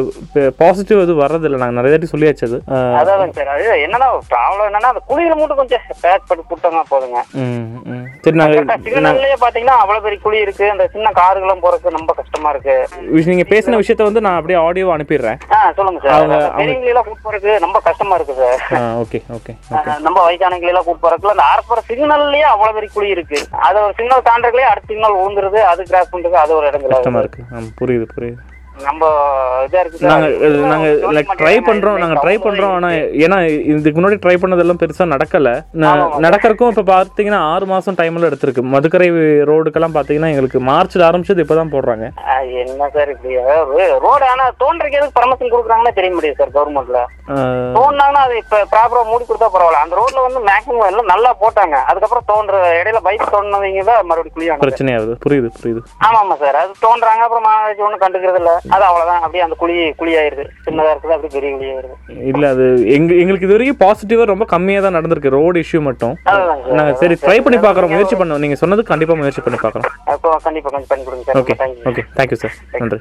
பாசிட்டிவ் 0.64 1.04
அது 1.06 1.14
வர்றதில்லை 1.44 1.56
நாங்கள் 1.56 1.82
நிறைய 1.82 1.98
வாட்டி 1.98 2.08
சொல்லியாச்சு 2.12 2.44
அது. 2.48 2.62
அதான் 2.98 3.30
சார். 3.32 3.48
அது 3.48 3.86
என்னன்னா 3.88 4.08
ப்ராப்ளம் 4.30 4.68
என்னன்னா 4.68 4.92
அந்த 4.92 5.02
குழியில 5.08 5.36
மட்டும் 5.38 5.56
கொஞ்சம் 5.56 5.80
பேக் 6.00 6.22
பண்ணி 6.26 6.44
கொடுத்தோம்னா 6.50 6.82
போதுங்க. 6.90 7.18
சரி 8.22 8.36
நாங்கள் 8.36 8.64
நாங்கள் 8.64 8.92
சிக்னல்லே 8.92 9.32
பாத்தீங்கன்னா 9.40 9.74
அவ்வளவு 9.82 10.04
பெரிய 10.04 10.20
குழி 10.22 10.38
இருக்கு. 10.38 10.70
அந்த 10.70 10.88
சின்ன 10.88 11.10
காருகளும் 11.10 11.62
போறதுக்கு 11.62 11.88
ரொம்ப 11.88 12.12
கஷ்டமா 12.12 12.50
இருக்கு. 12.50 12.88
நீங்கள் 13.00 13.48
பேசின 13.48 13.78
விஷயத்த 13.78 14.02
வந்து 14.02 14.20
நான் 14.20 14.34
அப்படியே 14.34 14.58
ஆடியோ 14.58 14.86
அனுப்பிடுறேன். 14.86 15.38
சொல்லுங்க 15.74 16.08
சார். 16.08 16.16
அவங்க- 16.16 16.50
அந்த 16.50 16.62
பெரியவங்களை 16.62 16.84
எல்லாம் 16.84 17.04
கூட்டு 17.04 17.32
போறதுக்கு 17.32 17.60
ரொம்ப 17.60 17.80
கஷ்டமா 17.80 18.14
இருக்கு 18.14 18.34
சார். 18.34 18.80
ஓகே 18.80 19.22
ஓகே 19.32 19.52
நம்ம 20.00 20.30
வயசானவங்களை 20.30 20.66
எல்லாம் 20.66 20.84
கூட்டு 20.84 21.08
போறதுக்குள்ள 21.08 21.34
அந்த 21.34 21.44
ஆர்ப்பற 21.50 21.90
சிக்னல்லயே 21.90 22.40
அவ்வளவு 22.40 22.74
பெரிய 22.74 22.92
குழி 22.94 23.08
இருக்கு. 23.08 23.38
அது 23.50 23.80
ஒரு 23.82 23.92
சிக்னல் 23.96 24.22
தாண்டறதுலயே 24.22 24.70
அடுத்த 24.72 24.94
சிக்னல் 24.94 25.16
ஊந்துருது 25.16 25.56
அது 25.72 25.82
கிராஸ் 25.82 26.14
பண்றது 26.14 26.36
அது 26.44 26.54
ஒரு 26.54 26.66
இடத்துல 26.66 26.88
கஷ்டமா 26.88 27.18
இருக்கு. 27.18 27.42
புரியுது 27.80 28.06
புரியுது. 28.16 28.36
நம்ம 28.78 29.02
இதா 29.64 29.80
இருக்கு. 29.80 29.98
நாங்க 30.04 30.26
நாங்க 30.66 30.86
ட்ரை 31.34 31.54
பண்றோம் 31.60 31.98
நாங்க 31.98 32.16
ட்ரை 32.20 32.34
பண்றோம் 32.38 32.72
ஆனா 32.72 32.88
ஏன்னா 33.24 33.36
இதுக்கு 33.72 33.98
முன்னாடி 33.98 34.18
ட்ரை 34.20 34.34
பண்ணதெல்லாம் 34.36 34.80
பெருசா 34.80 35.04
நடக்கல. 35.12 35.50
ந- 35.74 35.88
ஆமா, 35.90 36.04
ஆமா. 36.06 36.18
நடக்கறதுக்கும் 36.24 36.72
இப்ப 36.72 36.84
பாத்தீங்கன்னா 36.90 37.40
ஆறு 37.50 37.66
மாசம் 37.66 37.98
டைம்ல 38.00 38.28
எடுத்திருக்கு. 38.28 38.62
மதுக்கரை 38.72 39.08
ரோடுக்கெல்லாம் 39.50 39.96
பாத்தீங்கன்னா 39.96 40.30
எங்களுக்கு 40.32 40.60
மார்ச்ல 40.68 41.06
ஆரம்பிச்சது 41.08 41.44
இப்பதான் 41.44 41.72
போடுறாங்க. 41.72 42.08
என்ன 42.62 42.88
சார் 42.88 43.12
இப்படி 43.14 43.36
ரோடு 44.04 44.24
ஆனா 44.26 44.44
தோன்றதுக்கு 44.60 44.98
எதுக்கு 44.98 45.18
பர்மிஷன் 45.18 45.52
கொடுக்குறாங்கன்னு 45.52 45.96
தெரிய 45.96 46.12
முடியாது 46.14 46.40
சார் 46.40 46.54
கவர்மெண்ட்ல 46.54 47.00
ஆ, 47.26 47.36
தோண்டாங்கன்னா 47.76 48.22
அது 48.24 48.34
இப்ப 48.36 48.56
ப்ராப்பரா 48.72 49.02
மூடி 49.04 49.24
கொடுத்தா 49.24 49.48
பரவாயில்ல. 49.52 49.84
அந்த 49.84 49.94
ரோட்ல 49.96 50.24
வந்து 50.24 50.40
மேக்ஸிமம் 50.48 50.88
எல்லாம் 50.88 51.10
நல்லா 51.12 51.30
போட்டாங்க. 51.40 51.76
அதுக்கப்புறம் 51.88 52.26
தோன்ற 52.26 52.52
இடையில 52.80 53.00
பைக் 53.00 53.24
தோண்டினவங்க 53.32 53.52
தான் 53.84 54.06
மறுபடியும் 54.06 54.36
குழியாங்க 54.36 54.62
பிரச்சனையாகுது. 54.64 55.14
புரியுது 55.24 55.48
புரியுது. 55.56 55.80
ஆமா 56.04 56.18
ஆமா 56.20 56.36
சார். 56.38 56.56
அது 56.56 56.72
தோன்றாங்க 56.80 57.22
அப்புறம் 57.24 57.46
மாநகராட்சி 57.46 57.82
ஒன்றும் 57.82 58.02
கண்டுக்கிறது 58.04 58.40
இல்ல 58.42 58.52
அது 58.74 58.84
அவ்வளவுதான். 58.88 59.22
அப்படியே 59.24 59.42
அந்த 59.44 59.56
குழி 59.62 59.74
குழியாயிருது 60.00 60.44
சின்னதா 60.66 60.90
இருக்குது 60.92 61.14
அப்படியே 61.14 61.32
பெரிய 61.36 61.50
குழியாயிருது 61.56 61.96
இல்ல 62.30 62.44
அது 62.54 62.64
எங்க 62.96 63.10
எங்களுக்கு 63.22 63.46
இது 63.46 63.56
வரைக்கும் 63.56 63.80
பாசிட்டிவா 63.82 64.24
ரொம்ப 64.30 64.44
கம்மியா 64.52 64.80
தான் 64.84 64.96
நடந்திருக்கு. 64.98 65.34
ரோடு 65.36 65.62
இஷ்யூ 65.64 65.80
மட்டும். 65.88 66.14
நாங்க 66.78 66.92
சரி 67.02 67.16
ட்ரை 67.24 67.36
பண்ணி 67.46 67.58
பாக்குறோம் 67.66 67.92
முயற்சி 67.94 68.16
பண்ணோம். 68.20 68.42
நீங்க 68.44 68.56
சொன்னது 68.62 68.84
கண்டிப்பா 68.90 69.16
முயற்சி 69.20 69.42
பண்ணி 69.46 69.60
பாக்குறோம் 69.64 69.88
அப்போ 70.14 70.30
கண்டிப்பா 70.46 70.70
கொஞ்சம் 70.74 70.90
பண்ணி 70.92 71.04
கொடுங்க 71.08 71.24
sir. 71.28 71.40
Okay 71.42 71.56
okay 71.92 72.04
thank you 72.18 72.38
sir 72.44 72.56
நன்றி. 72.82 73.00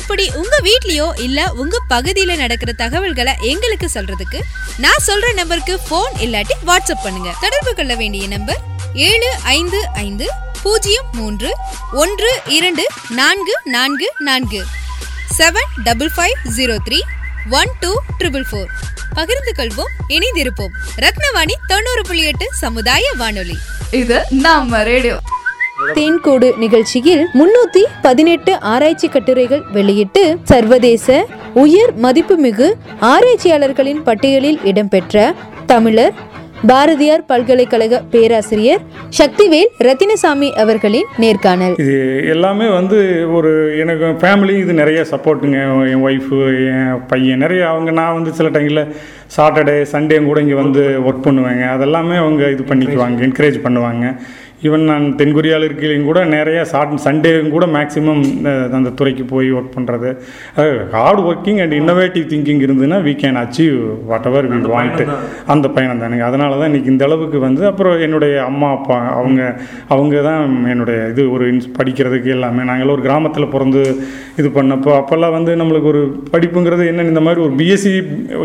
இப்படி 0.00 0.26
உங்க 0.42 0.56
வீட்லயோ 0.68 1.08
இல்ல 1.26 1.40
உங்க 1.64 1.76
பகுதியில 1.94 2.36
நடக்கிற 2.44 2.72
தகவல்களை 2.84 3.34
எங்களுக்கு 3.52 3.88
சொல்றதுக்கு 3.96 4.40
நான் 4.84 5.06
சொல்ற 5.08 5.34
நம்பருக்கு 5.40 5.76
ஃபோன் 5.88 6.14
இல்லாட்டி 6.26 6.56
வாட்ஸ்அப் 6.70 7.04
பண்ணுங்க. 7.06 7.32
தொடர்பு 7.44 7.72
கொள்ள 7.80 7.94
வேண்டிய 8.02 8.26
நம்பர் 8.36 8.60
ஏழு 9.08 9.30
ஐந்து 9.58 9.78
ஐந்து 10.06 10.26
பூஜ்ஜியம் 10.64 11.08
மூன்று 11.18 11.50
ஒன்று 12.02 12.30
இரண்டு 12.58 12.84
நான்கு 13.20 13.54
நான்கு 13.76 14.08
நான்கு. 14.28 14.60
Seven 15.38 15.70
double 15.84 16.10
five 16.16 16.38
zero 16.56 16.76
three 16.86 16.98
one 17.50 17.70
two 17.80 17.90
triple 18.18 18.44
four 18.50 18.70
பகிர்ந்து 19.14 19.52
கொள்வோம் 19.58 19.92
இணைந்திருப்போம். 20.08 20.72
ரத்னவாணி 20.96 21.54
தொண்ணூறு 21.66 22.02
புள்ளி 22.02 22.22
எட்டு 22.22 22.46
சமுதாய 22.52 23.02
வானொலி. 23.18 23.56
இது 23.90 24.24
நம்ம 24.30 24.82
ரேடியோ. 24.82 25.18
தேன்கூடு 25.94 26.56
நிகழ்ச்சியில் 26.56 27.28
முன்னூத்தி 27.34 27.82
பதினெட்டு 28.02 28.60
ஆராய்ச்சி 28.60 29.08
கட்டுரைகள் 29.08 29.62
வெளியிட்டு 29.72 30.38
சர்வதேச 30.44 31.26
உயர் 31.54 31.92
மதிப்புமிகு 31.98 32.68
ஆராய்ச்சியாளர்களின் 33.00 34.02
பட்டியலில் 34.02 34.60
இடம்பெற்ற 34.62 35.34
தமிழர் 35.66 36.14
பாரதியார் 36.70 37.22
பல்கலைக்கழக 37.30 37.98
பேராசிரியர் 38.10 38.82
சக்திவேல் 39.18 39.70
ரத்தினசாமி 39.86 40.48
அவர்களின் 40.62 41.08
நேர்காணல். 41.22 41.74
இது 41.82 41.96
எல்லாமே 42.34 42.66
வந்து 42.76 42.98
ஒரு 43.36 43.50
எனக்கு 43.82 44.08
ஃபேமிலி 44.20 44.54
இது 44.64 44.74
நிறைய 44.80 45.00
சப்போர்ட்டுங்க 45.12 45.58
என் 45.92 46.04
ஒய்ஃபு 46.08 46.38
என் 46.74 46.92
பையன் 47.12 47.42
நிறைய 47.44 47.62
அவங்க 47.70 47.90
நான் 47.98 48.16
வந்து 48.18 48.32
சில 48.38 48.50
டைமில் 48.56 48.82
சாட்டர்டே 49.36 49.76
சண்டே 49.94 50.18
கூட 50.28 50.38
இங்கே 50.44 50.58
வந்து 50.62 50.84
ஒர்க் 51.08 51.26
பண்ணுவேங்க. 51.26 51.64
அதெல்லாமே 51.76 52.16
அவங்க 52.22 52.50
இது 52.54 52.64
பண்ணிக்குவாங்க 52.70 53.26
என்கரேஜ் 53.28 53.58
பண்ணுவாங்க. 53.66 54.06
ஈவன் 54.66 54.84
நான் 54.90 55.06
தென்கொரியாவில் 55.20 55.66
இருக்கையிலையும் 55.68 56.08
கூட 56.08 56.20
நிறைய 56.34 56.58
சாட் 56.72 56.92
சண்டேவும் 57.04 57.52
கூட 57.54 57.64
மேக்ஸிமம் 57.76 58.20
அந்த 58.78 58.90
துறைக்கு 58.98 59.24
போய் 59.32 59.48
ஒர்க் 59.58 59.72
பண்ணுறது 59.76 60.10
hard 60.94 61.22
working 61.28 61.60
and 61.64 61.74
innovative 61.80 62.26
thinking 62.32 62.62
இருந்ததுன்னா 62.66 62.98
we 63.06 63.14
can 63.22 63.38
achieve 63.42 63.76
whatever 64.30 64.48
we 64.52 64.60
want 64.74 65.02
அந்த 65.54 65.66
பயணம் 65.76 66.02
தானுங்க. 66.02 66.24
அதனால 66.30 66.58
தான் 66.60 66.70
இன்றைக்கி 66.70 66.90
இந்த 66.94 67.04
அளவுக்கு 67.08 67.38
வந்து 67.46 67.62
அப்புறம் 67.70 67.96
என்னுடைய 68.06 68.34
அம்மா 68.50 68.68
அப்பா 68.76 68.98
அவங்க 69.18 69.40
அவங்க 69.94 70.22
தான் 70.28 70.42
என்னுடைய 70.74 70.98
இது 71.12 71.24
ஒரு 71.34 71.44
இன்ஸ் 71.52 71.68
படிக்கிறதுக்கு 71.78 72.34
எல்லாமே. 72.36 72.62
நாங்கள் 72.70 72.94
ஒரு 72.96 73.04
கிராமத்தில் 73.08 73.50
பிறந்து 73.54 73.82
இது 74.40 74.48
பண்ணப்போ 74.58 74.92
அப்போல்லாம் 75.00 75.34
வந்து 75.38 75.54
நம்மளுக்கு 75.62 75.90
ஒரு 75.92 76.02
படிப்புங்கிறது 76.34 76.86
என்னன்னு 76.92 77.14
இந்த 77.14 77.24
மாதிரி 77.26 77.42
ஒரு 77.46 77.54
பிஎஸ்சி 77.60 77.94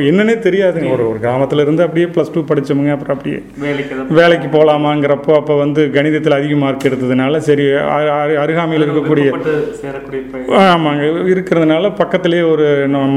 என்னன்னே 0.10 0.38
தெரியாதுங்க. 0.48 0.92
ஒரு 0.98 1.06
ஒரு 1.12 1.20
கிராமத்தில் 1.26 1.64
இருந்து 1.66 1.86
அப்படியே 1.88 2.10
ப்ளஸ் 2.16 2.34
டூ 2.36 2.44
படித்தவங்க 2.52 2.92
அப்புறம் 2.98 3.16
அப்படியே 3.18 3.40
வேலைக்கு 3.68 3.96
வேலைக்கு 4.20 4.50
போகலாமாங்கிறப்போ 4.58 5.34
அப்போ 5.42 5.56
வந்து 5.64 5.84
கணிதத்தில் 6.08 6.38
அதிக 6.38 6.56
மார்க் 6.58 6.88
எடுத்ததுனால 6.88 7.38
சரி 7.46 7.64
அரு- 7.94 8.12
அரு- 8.16 8.38
அருகாமையில் 8.42 8.86
இருக்கக்கூடிய. 8.86 9.26
ஆமாங்க 10.66 11.04
இருக்கிறதுனால 11.32 11.92
பக்கத்துலேயே 11.98 12.44
ஒரு 12.50 12.66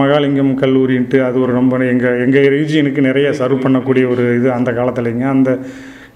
மகாலிங்கம் 0.00 0.52
கல்லூரின்ட்டு 0.61 1.20
அது 1.25 1.38
ஒரு 1.40 1.52
ரொம்ப 1.52 1.78
எங்கள் 1.88 2.18
எங்கள் 2.23 2.49
ரீஜியனுக்கு 2.54 3.02
நிறைய 3.06 3.30
சர்வ் 3.40 3.64
பண்ணக்கூடிய 3.64 4.06
ஒரு 4.11 4.25
இது 4.35 4.50
அந்த 4.52 4.73
காலத்துலேங்க 4.73 5.26
அந்த 5.30 5.52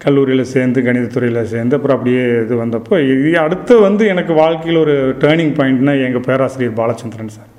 கல்லூரியில் 0.05 0.51
சேர்ந்து 0.51 0.79
கணிதத்துறையில் 0.83 1.51
சேர்ந்து 1.51 1.77
அப்புறம் 1.77 1.97
அப்படியே 1.97 2.23
இது 2.41 2.55
வந்தப்போ 2.59 2.95
இது 3.13 3.39
அடுத்து 3.41 3.75
வந்து 3.81 4.05
எனக்கு 4.09 4.33
வாழ்க்கையில் 4.39 4.81
ஒரு 4.81 4.95
டேர்னிங் 5.23 5.55
பாயிண்ட்னா 5.57 5.95
எங்கள் 6.05 6.27
பேராசிரியர் 6.27 6.77
பாலச்சந்திரன் 6.77 7.35
சார் 7.35 7.51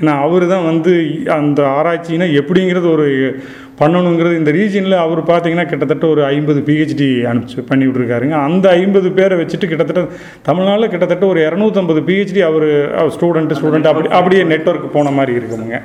ஏன்னா 0.00 0.12
அவர் 0.24 0.44
தான் 0.46 0.66
வந்து 0.66 0.92
அந்த 1.36 1.60
ஆராய்ச்சினா 1.76 2.26
எப்படிங்கிறது 2.40 2.88
ஒரு 2.92 3.06
பண்ணணுங்கிறது 3.80 4.34
இந்த 4.36 4.50
ரீஜனில் 4.50 4.96
அவர் 4.96 5.20
பார்த்தீங்கன்னா 5.22 5.66
கிட்டத்தட்ட 5.66 6.04
ஒரு 6.08 6.22
ஐம்பது 6.28 6.60
பிஹெச்டி 6.68 7.08
அனுப்பிச்சு 7.30 7.64
பண்ணி 7.68 7.86
விட்ருக்காருங்க 7.86 8.36
அந்த 8.42 8.68
ஐம்பது 8.78 9.10
பேரை 9.12 9.36
வச்சுட்டு 9.36 9.68
கிட்டத்தட்ட 9.68 10.02
தமிழ்நாட்டில் 10.42 10.90
கிட்டத்தட்ட 10.90 11.26
ஒரு 11.26 11.40
இரநூத்தம்பது 11.40 12.02
பிஹெச்டி 12.08 12.42
அவர் 12.42 12.68
ஸ்டூடெண்ட்டு 13.08 13.58
ஸ்டூடெண்ட் 13.60 13.90
அப்படி 13.92 14.10
அப்படியே 14.12 14.44
நெட்வொர்க் 14.44 14.94
போன 14.94 15.10
மாதிரி 15.10 15.34
இருக்குதுங்க 15.38 15.78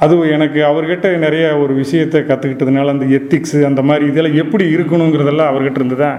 அது 0.00 0.14
எனக்கு 0.28 0.60
அவர்கிட்ட 0.62 1.10
நிறைய 1.18 1.44
ஒரு 1.58 1.72
விஷயத்தை 1.74 2.20
கற்றுக்கிட்டதுனால 2.22 2.92
அந்த 2.92 3.06
எத்திக்ஸு 3.18 3.60
அந்த 3.64 3.82
மாதிரி 3.82 4.04
இதெல்லாம் 4.06 4.36
எப்படி 4.36 4.64
இருக்கணுங்கிறதெல்லாம் 4.74 5.50
அவர்கிட்ட 5.52 5.80
இருந்து 5.80 5.98
தான் 6.02 6.16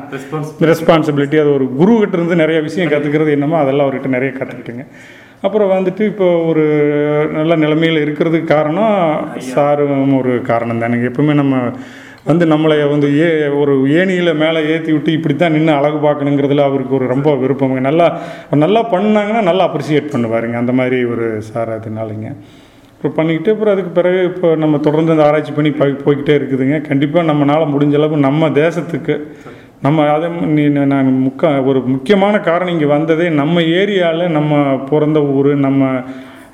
ரெஸ்பான்சிபிலிட்டி 0.69 1.37
அது 1.39 1.51
ஒரு 1.51 1.65
குரு 1.75 1.93
கிட்ட 1.99 2.17
இருந்து 2.17 2.35
நிறைய 2.35 2.59
விஷயம் 2.61 2.91
கற்றுக்கிறது 2.91 3.31
என்னமோ 3.31 3.57
அதெல்லாம் 3.57 3.87
அவர்கிட்ட 3.87 4.11
நிறைய 4.15 4.31
கற்றுக்கிட்டுங்க 4.35 4.85
அப்புறம் 5.45 5.71
வந்துட்டு 5.75 6.03
இப்போ 6.11 6.27
ஒரு 6.49 6.63
நல்ல 7.37 7.55
நிலைமையில் 7.55 8.03
இருக்கிறதுக்கு 8.05 8.53
காரணம் 8.55 8.95
சாரும் 9.53 10.13
ஒரு 10.19 10.33
காரணம் 10.51 10.81
தானுங்க 10.83 11.07
எப்பவுமே 11.11 11.33
நம்ம 11.33 11.55
வந்து 12.29 12.45
நம்மளை 12.45 12.77
வந்து 12.91 13.07
ஏ 13.17 13.27
ஒரு 13.59 13.73
ஏணியில் 13.99 14.39
மேலே 14.41 14.59
ஏற்றி 14.71 14.91
விட்டு 14.91 15.11
இப்படி 15.17 15.35
தான் 15.35 15.53
நின்று 15.55 15.73
அழகு 15.79 15.99
பார்க்கணுங்கிறதுல 16.05 16.65
அவருக்கு 16.69 16.97
ஒரு 16.97 17.05
ரொம்ப 17.07 17.35
விருப்பம். 17.35 17.75
நல்லா 17.89 18.07
நல்லா 18.63 18.81
பண்ணாங்கன்னா 18.93 19.43
நல்லா 19.49 19.65
அப்ரிசியேட் 19.67 20.11
பண்ணுவாருங்க. 20.13 20.57
அந்த 20.63 20.73
மாதிரி 20.79 20.97
ஒரு 21.13 21.27
சார் 21.49 21.71
அதனாலங்க. 21.77 22.29
அப்புறம் 22.93 23.15
பண்ணிக்கிட்டு 23.15 23.53
அப்புறம் 23.53 23.73
அதுக்கு 23.75 23.91
பிறகு 23.99 24.19
இப்போ 24.31 24.49
நம்ம 24.63 24.79
தொடர்ந்து 24.87 25.13
அந்த 25.15 25.25
ஆராய்ச்சி 25.27 25.53
பண்ணி 25.57 25.71
போய்கிட்டே 26.05 26.35
இருக்குதுங்க. 26.39 26.77
கண்டிப்பாக 26.89 27.27
நம்மளால் 27.31 27.71
முடிஞ்ச 27.75 27.95
அளவு 28.01 28.17
நம்ம 28.27 28.49
தேசத்துக்கு 28.63 29.15
நம்ம 29.85 30.05
அதை 30.13 30.27
நான் 30.93 31.09
முக்க 31.25 31.49
ஒரு 31.69 31.79
முக்கியமான 31.95 32.35
காரணம் 32.47 32.73
இங்கே 32.75 32.87
வந்ததே 32.95 33.27
நம்ம 33.41 33.61
ஏரியாவில் 33.81 34.33
நம்ம 34.37 34.53
பிறந்த 34.89 35.19
ஊர் 35.35 35.51
நம்ம 35.65 35.89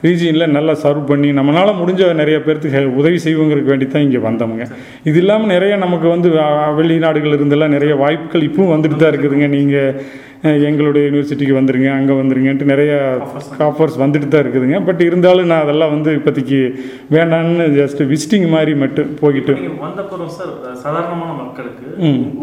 ரீஜியனில் 0.05 0.53
நல்லா 0.55 0.73
சர்வ் 0.81 1.03
பண்ணி 1.09 1.29
நம்மளால் 1.37 1.77
முடிஞ்ச 1.81 2.09
நிறைய 2.21 2.37
பேர்த்துக்கு 2.45 2.79
உதவி 3.01 3.19
செய்வோங்கிறதுக்கு 3.25 3.71
வேண்டி 3.73 3.85
தான் 3.87 4.05
இங்கே 4.07 4.21
வந்தவங்க. 4.25 4.63
இது 5.09 5.17
இல்லாமல் 5.21 5.51
நிறைய 5.55 5.73
நமக்கு 5.75 6.07
வந்து 6.07 6.29
வெளிநாடுகள் 6.79 7.35
இருந்தெல்லாம் 7.37 7.75
நிறைய 7.75 7.93
வாய்ப்புகள் 8.03 8.47
இப்பவும் 8.47 8.73
வந்துட்டு 8.73 8.97
தான் 9.01 9.13
இருக்குதுங்க. 9.13 9.47
நீங்கள் 9.57 9.95
எங்களுடைய 10.67 11.01
யூனிவர்சிட்டிக்கு 11.07 11.53
வந்துருங்க 11.57 11.89
அங்கே 11.97 12.13
வந்துருங்கன்ட்டு 12.19 12.65
நிறைய 12.71 12.93
ஆஃபர்ஸ் 13.67 13.97
வந்துட்டு 14.01 14.27
தான் 14.31 14.43
இருக்குதுங்க. 14.43 14.79
பட் 14.87 15.01
இருந்தாலும் 15.07 15.49
நான் 15.51 15.63
அதெல்லாம் 15.65 15.93
வந்து 15.95 16.09
இப்போதைக்கு 16.19 16.59
வேண்டான்னு 17.15 17.67
ஜஸ்ட் 17.79 18.01
விசிட்டிங் 18.11 18.47
மாதிரி 18.55 18.73
மட்டும் 18.83 19.11
போய்கிட்டு 19.21 19.53
வந்தப்புறம் 19.85 20.31
சார் 20.37 20.51
சாதாரணமான 20.83 21.31
மக்களுக்கு 21.41 21.85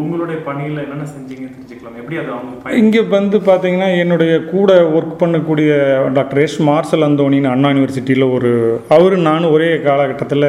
உங்களுடைய 0.03 0.37
பணியில 0.47 0.77
என்னென்ன 0.85 1.07
செஞ்சீங்கன்னு 1.13 1.53
தெரிஞ்சுக்கலாம். 1.55 1.97
எப்படி 2.01 2.17
அது 2.21 2.31
அவங்க 2.37 2.77
இங்கே 2.81 3.01
வந்து 3.15 3.37
பார்த்தீங்கன்னா 3.49 3.89
என்னுடைய 4.03 4.33
கூட 4.53 4.71
ஒர்க் 4.97 5.15
பண்ணக்கூடிய 5.23 5.71
டாக்டர் 6.17 6.41
எஸ் 6.45 6.59
மார்சல் 6.69 7.07
அந்தோனின்னு 7.07 7.53
அண்ணா 7.53 7.71
யூனிவர்சிட்டியில் 7.73 8.31
ஒரு 8.35 8.51
அவரு 8.97 9.17
நானும் 9.29 9.53
ஒரே 9.57 9.69
காலகட்டத்தில் 9.89 10.47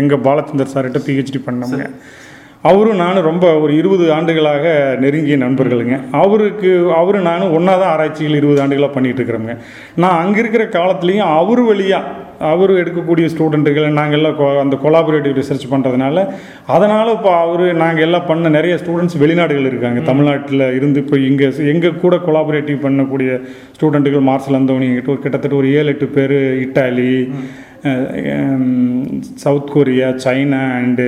எங்கள் 0.00 0.24
பாலச்சந்தர் 0.26 0.74
சார்கிட்ட 0.74 1.00
பிஹெச்டி 1.06 1.40
பண்ணோங்க 1.46 1.86
அவரும் 2.64 2.98
நானும் 2.98 3.24
ரொம்ப 3.24 3.58
ஒரு 3.60 3.72
இருபது 3.76 4.06
ஆண்டுகளாக 4.12 4.64
நெருங்கிய 5.00 5.36
நண்பர்களுங்க. 5.38 5.94
அவருக்கு 6.18 6.70
அவரு 6.96 7.18
நானும் 7.22 7.52
ஒன்றா 7.52 7.74
தான் 7.74 7.92
ஆராய்ச்சிகள் 7.92 8.34
இருபது 8.34 8.60
ஆண்டுகளாக 8.60 8.92
பண்ணிகிட்டு 8.94 9.20
இருக்கிறோங்க 9.20 9.54
நான் 9.96 10.18
அங்கே 10.18 10.38
இருக்கிற 10.38 10.64
காலத்துலேயும் 10.70 11.30
அவர் 11.36 11.62
வழியாக 11.62 12.18
அவர் 12.50 12.70
எடுக்கக்கூடிய 12.72 13.26
ஸ்டூடெண்ட்டுகளை 13.26 13.88
நாங்கள் 13.92 14.18
எல்லாம் 14.18 14.36
கொ- 14.36 14.60
அந்த 14.60 14.76
கொலாபரேட்டிவ் 14.76 15.38
ரிசர்ச் 15.38 15.66
பண்ணுறதுனால 15.70 16.20
அதனால் 16.68 17.12
இப்போ 17.12 17.32
அவர் 17.38 17.64
நாங்கள் 17.76 18.04
எல்லாம் 18.04 18.26
பண்ண 18.26 18.48
நிறைய 18.48 18.74
ஸ்டூடெண்ட்ஸ் 18.76 19.18
வெளிநாடுகள் 19.18 19.68
இருக்காங்க. 19.68 20.00
தமிழ்நாட்டில் 20.02 20.64
இருந்து 20.74 21.00
இப்போ 21.00 21.18
இங்கே 21.22 21.48
எங்கள் 21.66 21.98
கூட 21.98 22.16
கொலாபரேட்டிவ் 22.24 22.78
பண்ணக்கூடிய 22.82 23.32
ஸ்டூடெண்ட்டுகள் 23.74 24.28
மார்சல் 24.28 24.58
அந்தோனி 24.58 24.88
ஒரு 25.06 25.18
கிட்டத்தட்ட 25.18 25.56
ஒரு 25.56 25.70
ஏழு 25.74 25.88
எட்டு 25.88 26.08
பேர் 26.10 26.36
Italy 26.64 27.10
South 29.42 29.70
Korea 29.74 30.08
China 30.24 30.60
and 30.78 31.06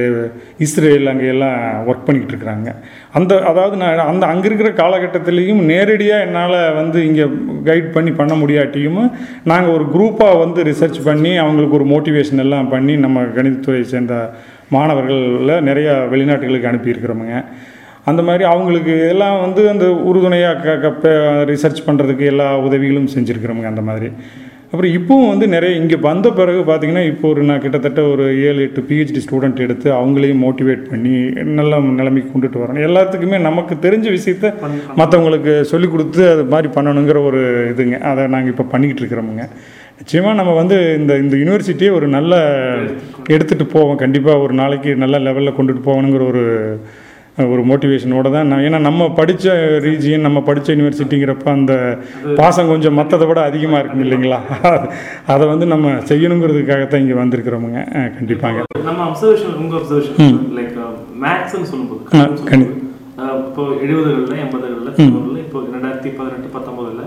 Israel 0.67 1.11
அங்கே 1.12 1.26
எல்லாம் 1.33 1.59
ஒர்க் 1.91 2.07
பண்ணிக்கிட்டு 2.07 2.35
இருக்கிறாங்க 2.35 2.71
அந்த 3.19 3.41
அதாவது 3.50 3.76
நான் 3.83 4.05
அந்த 4.12 4.25
அங்கே 4.26 4.49
இருக்கிற 4.50 4.71
காலகட்டத்திலையும் 4.83 5.61
நேரடியாக 5.73 6.26
என்னால் 6.26 6.59
வந்து 6.81 6.99
இங்கே 7.09 7.26
கைட் 7.69 7.91
பண்ணி 7.97 8.12
பண்ண 8.21 8.35
முடியாட்டியும் 8.43 9.02
நாங்கள் 9.52 9.75
ஒரு 9.76 9.87
குரூப்பாக 9.95 10.41
வந்து 10.45 10.62
ரிசர்ச் 10.71 11.00
பண்ணி 11.09 11.33
அவங்களுக்கு 11.45 11.79
ஒரு 11.81 11.88
மோட்டிவேஷன் 11.95 12.45
எல்லாம் 12.47 12.73
பண்ணி 12.75 12.97
நம்ம 13.05 13.26
கணிதத்துறையை 13.38 13.87
சேர்ந்த 13.95 14.17
மாணவர்களில் 14.76 15.57
நிறையா 15.71 15.95
வெளிநாட்டுகளுக்கு 16.12 16.71
அனுப்பியிருக்கிறோமுங்க. 16.71 17.37
அந்த 18.11 18.21
மாதிரி 18.29 18.45
அவங்களுக்கு 18.52 18.95
எல்லாம் 19.11 19.37
வந்து 19.43 19.62
அந்த 19.73 19.87
உறுதுணையாக 20.11 20.76
க 20.85 20.88
க 21.02 21.11
ரிசர்ச் 21.50 21.83
பண்ணுறதுக்கு 21.88 22.25
எல்லா 22.31 22.47
உதவிகளும் 22.69 23.12
செஞ்சுருக்கிறோமுங்க 23.14 23.69
அந்த 23.73 23.85
மாதிரி. 23.88 24.09
அப்புறம் 24.73 24.93
இப்போவும் 24.99 25.31
வந்து 25.31 25.47
நிறைய 25.47 25.79
இங்கே 25.81 25.97
வந்த 26.07 26.29
பிறகு 26.31 26.61
பார்த்தீங்கன்னா 26.69 27.02
இப்போ 27.07 27.26
ஒரு 27.29 27.43
நான் 27.49 27.61
கிட்டத்தட்ட 27.61 28.02
ஒரு 28.12 28.25
ஏழு 28.49 28.61
எட்டு 28.62 28.81
பிஹெச்டி 28.88 29.21
ஸ்டூடெண்ட் 29.25 29.59
எடுத்து 29.61 29.88
அவங்களையும் 29.93 30.41
மோட்டிவேட் 30.45 30.85
பண்ணி 30.91 31.12
நல்ல 31.59 31.81
நிலைமைக்கு 31.99 32.31
கொண்டுட்டு 32.33 32.62
வரணும் 32.62 32.87
எல்லாத்துக்குமே 32.87 33.41
நமக்கு 33.41 33.76
தெரிஞ்ச 33.87 34.07
விஷயத்த 34.17 34.55
மற்றவங்களுக்கு 35.00 35.55
சொல்லிக் 35.73 35.91
கொடுத்து 35.91 36.23
அது 36.31 36.45
மாதிரி 36.45 36.71
பண்ணணுங்கிற 36.76 37.21
ஒரு 37.29 37.43
இதுங்க. 37.73 37.99
அதை 38.11 38.26
நாங்கள் 38.26 38.52
இப்போ 38.55 38.67
பண்ணிக்கிட்டு 38.73 39.05
இருக்கிறோமுங்க. 39.05 39.45
நிச்சயமாக 39.99 40.38
நம்ம 40.41 40.55
வந்து 40.61 40.79
இந்த 41.00 41.19
இந்த 41.19 41.35
யூனிவர்சிட்டியை 41.37 41.93
ஒரு 41.99 42.09
நல்ல 42.09 42.35
எடுத்துகிட்டு 43.35 43.67
போவோம். 43.76 43.97
கண்டிப்பாக 43.97 44.45
ஒரு 44.47 44.55
நாளைக்கு 44.62 44.97
நல்ல 44.97 45.19
லெவலில் 45.19 45.57
கொண்டுட்டு 45.59 45.88
போகணுங்கிற 45.91 46.25
ஒரு 46.33 46.45
ஒரு 47.47 47.62
மோட்டிவேஷனோட 47.69 48.31
தான் 48.31 48.49
நான் 48.49 48.65
ஏன்னா 48.65 48.79
நம்ம 48.83 49.03
படித்த 49.19 49.53
ரீஜியன் 49.85 50.27
நம்ம 50.27 50.39
படித்த 50.43 50.73
யூனிவர்சிட்டிங்கிறப்ப 50.73 51.47
அந்த 51.53 51.75
பாசம் 52.37 52.71
கொஞ்சம் 52.73 52.97
மற்றதை 52.99 53.27
விட 53.29 53.41
அதிகமாக 53.49 53.81
இருக்கும் 53.81 54.03
இல்லைங்களா? 54.05 54.39
அதை 55.33 55.45
வந்து 55.53 55.67
நம்ம 55.73 55.95
செய்யணுங்கிறதுக்காகத்தான் 56.11 57.03
இங்கே 57.05 57.17
வந்திருக்கிறோமுங்க. 57.21 57.81
அஹ் 57.95 58.11
கண்டிப்பாங்க 58.17 58.61
நம்ம 58.89 59.01
அப்சர்வேஷன் 59.09 59.57
உங்க 59.62 59.75
அப்சர்வேஷன் 59.81 60.39
லைக் 60.59 60.77
மேக்ஸ்னு 61.25 61.71
சொல்லும்போது 61.71 62.01
இப்போ 63.43 63.65
எழுபதுகளில் 63.83 64.39
எண்பதுகளில் 64.43 64.93
இப்போ 65.43 65.59
ரெண்டாயிரத்தி 65.69 66.11
பதினெட்டு 66.19 66.49
பத்தொன்பதுல 66.55 67.03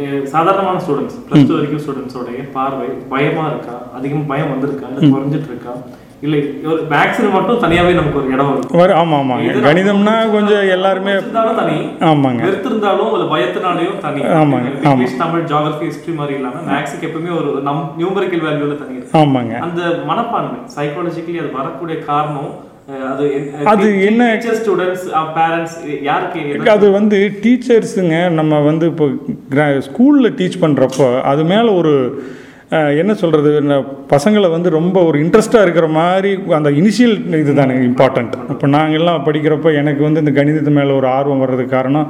அஹ் 0.00 0.24
சாதாரணமான 0.32 0.78
ஸ்டூடெண்ட்ஸ் 0.84 1.18
ப்ளஸ் 1.24 1.48
டூ 1.48 1.54
வரைக்கும் 1.56 1.82
ஸ்டூடெண்ட்ஸோடைய 1.82 2.42
பார்வை 2.52 2.88
பயமா 3.10 3.44
இருக்கா? 3.52 3.74
அதிகமாக 3.98 4.28
பயம் 4.30 4.52
வந்திருக்கா? 4.52 4.88
இல்லை 4.92 5.10
குறைஞ்சிட்டு 5.14 5.50
இருக்கா? 5.52 5.72
இல்லை 6.22 6.54
ஒரு 6.64 6.86
மேக்ஸில் 6.90 7.32
மட்டும் 7.32 7.58
தனியாவே 7.58 7.92
நமக்கு 7.94 8.18
ஒரு 8.18 8.32
இடம் 8.32 8.50
இருக்கும். 8.50 8.78
வர 8.78 8.94
ஆமாம் 8.94 9.30
ஆமாங்க 9.30 9.52
கணிதம்னா 9.60 10.30
கொஞ்சம் 10.32 10.68
எல்லாருமே 10.68 11.10
இருந்தாலும் 11.10 11.56
தனி. 11.56 11.76
ஆமாங்க. 12.00 12.42
வெறுத்திருந்தாலும் 12.42 13.12
இல்ல 13.12 13.36
பயத்தினாலையும் 13.36 13.98
தனி. 13.98 14.20
ஆமாங்க, 14.20 14.68
ஆமா. 14.80 14.84
இங்கிலீஷ் 14.84 15.16
தமிழ் 15.16 15.40
ஜியாகிரபி 15.40 15.86
ஹிஸ்டரி 15.86 16.14
மாதிரி 16.14 16.34
இல்லாம 16.34 16.54
மேக்ஸுக்கு 16.68 17.06
எப்பவுமே 17.06 17.38
ஒரு 17.38 17.60
நம் 17.62 17.92
நியூமரிக்கல் 17.98 18.44
வேல்யூல 18.46 18.78
தனி. 18.78 18.98
ஆமாங்க. 19.12 19.58
அந்த 19.58 19.98
மனப்பான்மை 20.06 20.58
சைக்காலஜிக்கலி 20.76 21.38
அது 21.38 21.50
வரக்கூடிய 21.52 21.98
காரணம் 21.98 22.68
அது 23.64 24.04
என்ன- 24.06 24.36
ஸ்டூடெண்ட்ஸ் 24.36 25.04
பேரண்ட்ஸ் 25.34 25.76
யாருக்கு 26.02 26.70
அது 26.70 26.90
வந்து 26.90 27.32
டீச்சர்ஸுங்க 27.42 28.28
நம்ம 28.30 28.60
வந்து 28.60 28.86
இப்போ 28.86 29.06
ஸ்கூலில் 29.80 30.34
டீச் 30.34 30.60
பண்ணுறப்போ 30.60 31.20
அது 31.22 31.44
மேலே 31.44 31.68
ஒரு 31.68 31.92
என்ன 32.70 33.12
சொல்கிறது 33.14 33.50
பசங்களை 34.08 34.48
வந்து 34.50 34.68
ரொம்ப 34.70 34.98
ஒரு 35.02 35.16
இன்ட்ரெஸ்ட்டாக 35.18 35.62
இருக்கிற 35.62 35.86
மாதிரி 35.88 36.30
அந்த 36.52 36.70
இனிஷியல் 36.70 37.16
இது 37.34 37.54
தானே 37.54 37.74
இம்பார்ட்டண்ட் 37.82 38.34
இப்போ 38.50 38.66
நாங்கள்லாம் 38.66 39.24
படிக்கிறப்ப 39.24 39.72
எனக்கு 39.72 40.02
வந்து 40.02 40.20
இந்த 40.20 40.34
கணிதத்து 40.40 40.70
மேலே 40.70 40.92
ஒரு 40.92 41.08
ஆர்வம் 41.08 41.38
வர்றதுக்கு 41.38 41.76
காரணம் 41.76 42.06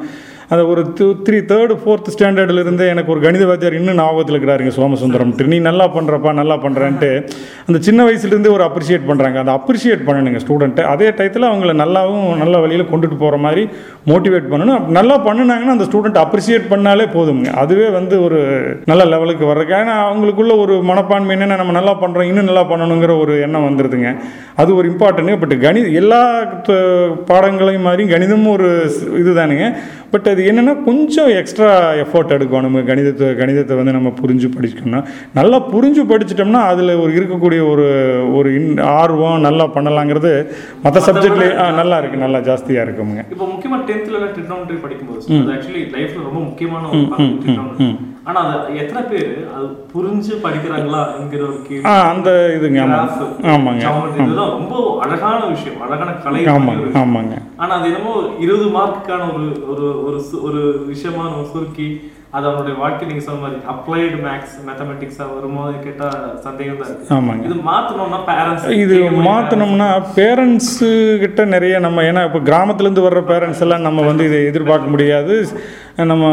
அந்த 0.50 0.66
ஒரு 0.66 0.92
டூ 0.94 1.14
த்ரீ 1.16 1.38
தேர்டு 1.50 1.74
ஃபோர்த் 1.82 2.08
ஸ்டாண்டர்ட்லேருந்து 2.14 2.88
எனக்கு 2.88 3.12
ஒரு 3.12 3.20
கணித 3.20 3.46
வாத்தியார் 3.46 3.74
இன்னும் 3.74 3.94
ஞாபகத்தில் 3.94 4.34
இருக்கிறாருங்க 4.34 4.72
சோமசுந்தரம். 4.76 5.46
நீ 5.46 5.58
நல்லா 5.58 5.88
பண்ணுறப்பா 5.88 6.32
நல்லா 6.32 6.56
பண்ணுறேன்ட்டு 6.56 7.10
அந்த 7.66 7.78
சின்ன 7.78 8.06
வயசுலேருந்து 8.06 8.52
ஒரு 8.52 8.64
அப்ரிஷியேட் 8.64 9.06
பண்ணுறாங்க 9.08 9.34
அந்த 9.34 9.52
அப்ரிஷியேட் 9.52 10.02
பண்ணணுங்க 10.06 10.40
ஸ்டூடெண்ட்டை 10.46 10.80
அதே 10.84 11.08
டயத்தில் 11.10 11.48
அவங்கள 11.50 11.74
நல்லாவும் 11.74 12.36
நல்ல 12.36 12.58
வழியில் 12.58 12.84
கொண்டுட்டு 12.84 13.16
போகிற 13.16 13.36
மாதிரி 13.36 13.62
மோட்டிவேட் 14.06 14.50
பண்ணணும். 14.50 14.86
நல்லா 14.88 15.26
பண்ணுனாங்கன்னா 15.26 15.74
அந்த 15.76 15.84
ஸ்டூடெண்ட் 15.84 16.20
அப்ரிஷியேட் 16.24 16.66
பண்ணாலே 16.70 17.08
போதுங்க 17.12 17.52
அதுவே 17.54 17.88
வந்து 17.88 18.22
ஒரு 18.22 18.40
நல்ல 18.86 19.04
லெவலுக்கு 19.04 19.46
வர்றதுக்கு. 19.46 19.74
ஏன்னா 19.74 19.96
அவங்களுக்குள்ள 20.08 20.58
ஒரு 20.58 20.82
மனப்பான்மை 20.82 21.32
என்னென்ன 21.32 21.56
நம்ம 21.56 21.72
நல்லா 21.72 22.00
பண்ணுறோம் 22.00 22.22
இன்னும் 22.22 22.44
நல்லா 22.44 22.64
பண்ணணுங்கிற 22.64 23.20
ஒரு 23.20 23.40
எண்ணம் 23.40 23.66
வந்துடுதுங்க 23.68 24.10
அது 24.56 24.76
ஒரு 24.76 24.90
இம்பார்ட்டன்ட் 24.90 25.38
பட் 25.38 25.60
கணித 25.60 25.86
எல்லா 26.02 26.22
பாடங்களையும் 27.26 27.82
மாதிரி 27.82 28.02
கணிதமும் 28.12 28.50
ஒரு 28.50 28.68
ஸ்- 28.86 29.08
இதுதானுங்க. 29.18 29.64
பட் 30.12 30.28
அது 30.32 30.42
என்னென்னா 30.50 30.74
கொஞ்சம் 30.86 31.30
எக்ஸ்ட்ரா 31.40 31.68
எஃபோர்ட் 32.02 32.34
எடுக்கணும். 32.36 32.76
கணிதத்தை 32.90 33.26
கணிதத்தை 33.40 33.74
வந்து 33.80 33.94
நம்ம 33.96 34.12
புரிஞ்சு 34.20 34.48
படிக்கணும்னா 34.56 35.00
நல்லா 35.38 35.58
புரிஞ்சு 35.72 36.02
படிச்சிட்டோம்னா 36.12 36.62
அதில் 36.72 36.92
ஒரு 37.02 37.12
இருக்கக்கூடிய 37.18 37.60
ஒரு 37.72 37.86
ஒரு 38.38 38.48
இன் 38.58 38.80
ஆர்வம் 38.98 39.44
நல்லா 39.46 39.66
பண்ணலாங்கிறது 39.76 40.32
மற்ற 40.84 41.00
சப்ஜெக்ட்லேயே 41.08 41.52
நல்லா 41.80 41.98
இருக்குது 42.00 42.24
நல்லா 42.26 42.40
ஜாஸ்தியாக 42.48 42.86
இருக்குங்க. 42.86 43.24
இப்போ 43.34 43.46
முக்கியமா 43.52 43.78
டென்த்ல 43.90 44.16
எல்லாம் 44.18 44.34
ட்ரிக்னாமெட்ரி 44.36 44.78
படிக்கும்போது 44.84 45.38
ஆக்சுவலி 45.56 45.84
லைஃப்ல 45.96 46.26
ரொம்ப 46.28 46.40
முக்கியமான 46.48 46.84
ஒரு 48.30 48.48
பாடம் 48.48 48.58
trigonometry. 48.58 48.58
ஆனா 48.58 48.58
அது 48.58 48.76
எத்தனை 48.76 49.02
பேர்? 49.02 49.48
அது 49.56 49.66
புரிஞ்சு 49.94 50.46
படிக்கிறாங்களா 50.46 51.20
என்கிற 51.20 51.42
ஒரு 51.42 51.62
கேள்வி. 51.68 51.88
ஆ 51.88 52.08
அந்த 52.08 52.58
இதுங்க 52.60 53.08
ஆமாங்க. 53.42 54.12
இதெல்லாம் 54.14 54.50
ரொம்ப 54.50 54.98
அழகான 55.00 55.46
விஷயம். 55.46 55.80
அழகான 55.80 56.10
கலை 56.10 56.46
ஆமாங்க 56.46 57.38
அது 57.58 57.84
என்னமோ 57.84 58.28
இருபது 58.40 58.64
மார்க்குக்கான 58.64 59.32
ஒரு 59.32 59.66
ஒரு 60.04 60.24
ஒரு 60.42 60.84
விஷயமா 60.86 61.22
நம்ம 61.22 61.48
சுருக்கி 61.52 62.10
அது 62.32 62.44
அவனுடைய 62.48 62.74
வாழ்க்கை 62.80 63.04
நீங்க 63.08 63.22
சொன்ன 63.26 63.40
மாதிரி 63.44 63.56
அப்ளைடு 63.72 64.18
மேக்ஸ் 64.26 64.52
மேத்தமெட்டிக்ஸா 64.66 65.24
வரும்போது 65.32 65.72
கேட்டா 65.86 66.08
சந்தேகம் 66.44 66.78
தான் 66.82 66.92
ஆமாங்க. 67.16 67.42
இது 67.48 67.56
மாத்தணும்னா 67.70 68.20
பேரண்ட்ஸ் 68.28 68.66
இது 68.82 68.98
மாற்றணும்னா 69.28 69.88
பேரண்ட்ஸு 70.18 70.90
கிட்ட 71.22 71.44
நிறைய 71.54 71.80
நம்ம 71.86 72.04
ஏன்னா 72.10 72.22
இப்போ 72.28 72.42
கிராமத்துலேருந்து 72.50 73.06
வர்ற 73.08 73.22
பேரண்ட்ஸ் 73.32 73.64
எல்லாம் 73.66 73.86
நம்ம 73.88 74.04
வந்து 74.10 74.26
இதை 74.30 74.40
எதிர்பார்க்க 74.50 74.94
முடியாது. 74.94 75.36
நம்ம 76.10 76.26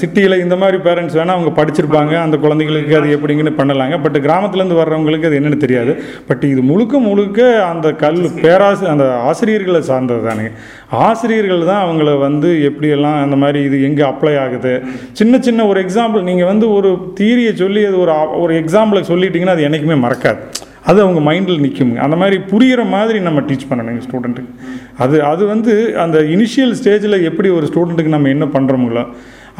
சிட்டியில் 0.00 0.42
இந்த 0.42 0.56
மாதிரி 0.60 0.76
பேரண்ட்ஸ் 0.84 1.16
வேணால் 1.18 1.36
அவங்க 1.36 1.50
படிச்சிருப்பாங்க 1.56 2.14
அந்த 2.26 2.36
குழந்தைகளுக்கு 2.44 2.94
அது 2.98 3.08
எப்படிங்கன்னு 3.16 3.52
பண்ணலாங்க. 3.58 3.96
பட் 4.04 4.18
கிராமத்துலேருந்து 4.26 4.80
வர்றவங்களுக்கு 4.80 5.28
அது 5.30 5.38
என்னன்னு 5.40 5.64
தெரியாது. 5.64 5.92
பட் 6.28 6.44
இது 6.52 6.62
முழுக்க 6.70 6.98
முழுக்க 7.08 7.40
அந்த 7.72 7.88
கல் 8.04 8.22
பேராசி 8.44 8.86
அந்த 8.94 9.06
ஆசிரியர்களை 9.30 9.82
சார்ந்தது 9.90 10.22
தானுங்க 10.28 10.52
ஆசிரியர்கள் 10.90 11.64
தான் 11.64 11.88
அவங்கள 11.88 12.18
வந்து 12.18 12.70
எப்படியெல்லாம் 12.70 13.22
அந்த 13.22 13.36
மாதிரி 13.36 13.62
இது 13.62 13.82
எங்கே 13.82 14.02
அப்ளை 14.02 14.38
ஆகுது? 14.38 14.82
சின்ன 15.12 15.38
சின்ன 15.38 15.66
ஒரு 15.66 15.82
எக்ஸாம்பிள் 15.82 16.22
நீங்கள் 16.22 16.46
வந்து 16.46 16.72
ஒரு 16.72 17.12
தீரியை 17.14 17.54
சொல்லி 17.54 17.84
அது 17.84 17.98
ஒரு 17.98 18.12
ஒரு 18.40 18.54
எக்ஸாம்பிளை 18.54 19.02
சொல்லிட்டீங்கன்னா 19.02 19.46
அது 19.46 19.62
என்றைக்குமே 19.62 20.08
மறக்காது. 20.08 20.38
அது 20.84 21.02
அவங்க 21.02 21.32
மைண்டில் 21.32 21.60
நிற்குங்க 21.60 21.96
அந்த 21.96 22.16
மாதிரி 22.16 22.38
புரிகிற 22.38 22.88
மாதிரி 22.88 23.20
நம்ம 23.20 23.40
டீச் 23.40 23.68
பண்ணணும் 23.70 24.00
ஸ்டூடெண்ட்டுக்கு 24.00 24.52
அது 24.96 25.24
அது 25.24 25.46
வந்து 25.46 25.94
அந்த 25.96 26.18
இனிஷியல் 26.20 26.74
ஸ்டேஜில் 26.82 27.22
எப்படி 27.22 27.48
ஒரு 27.48 27.66
ஸ்டூடெண்ட்டுக்கு 27.66 28.08
நம்ம 28.08 28.28
என்ன 28.28 28.44
பண்ணுறோமுங்களோ 28.44 29.06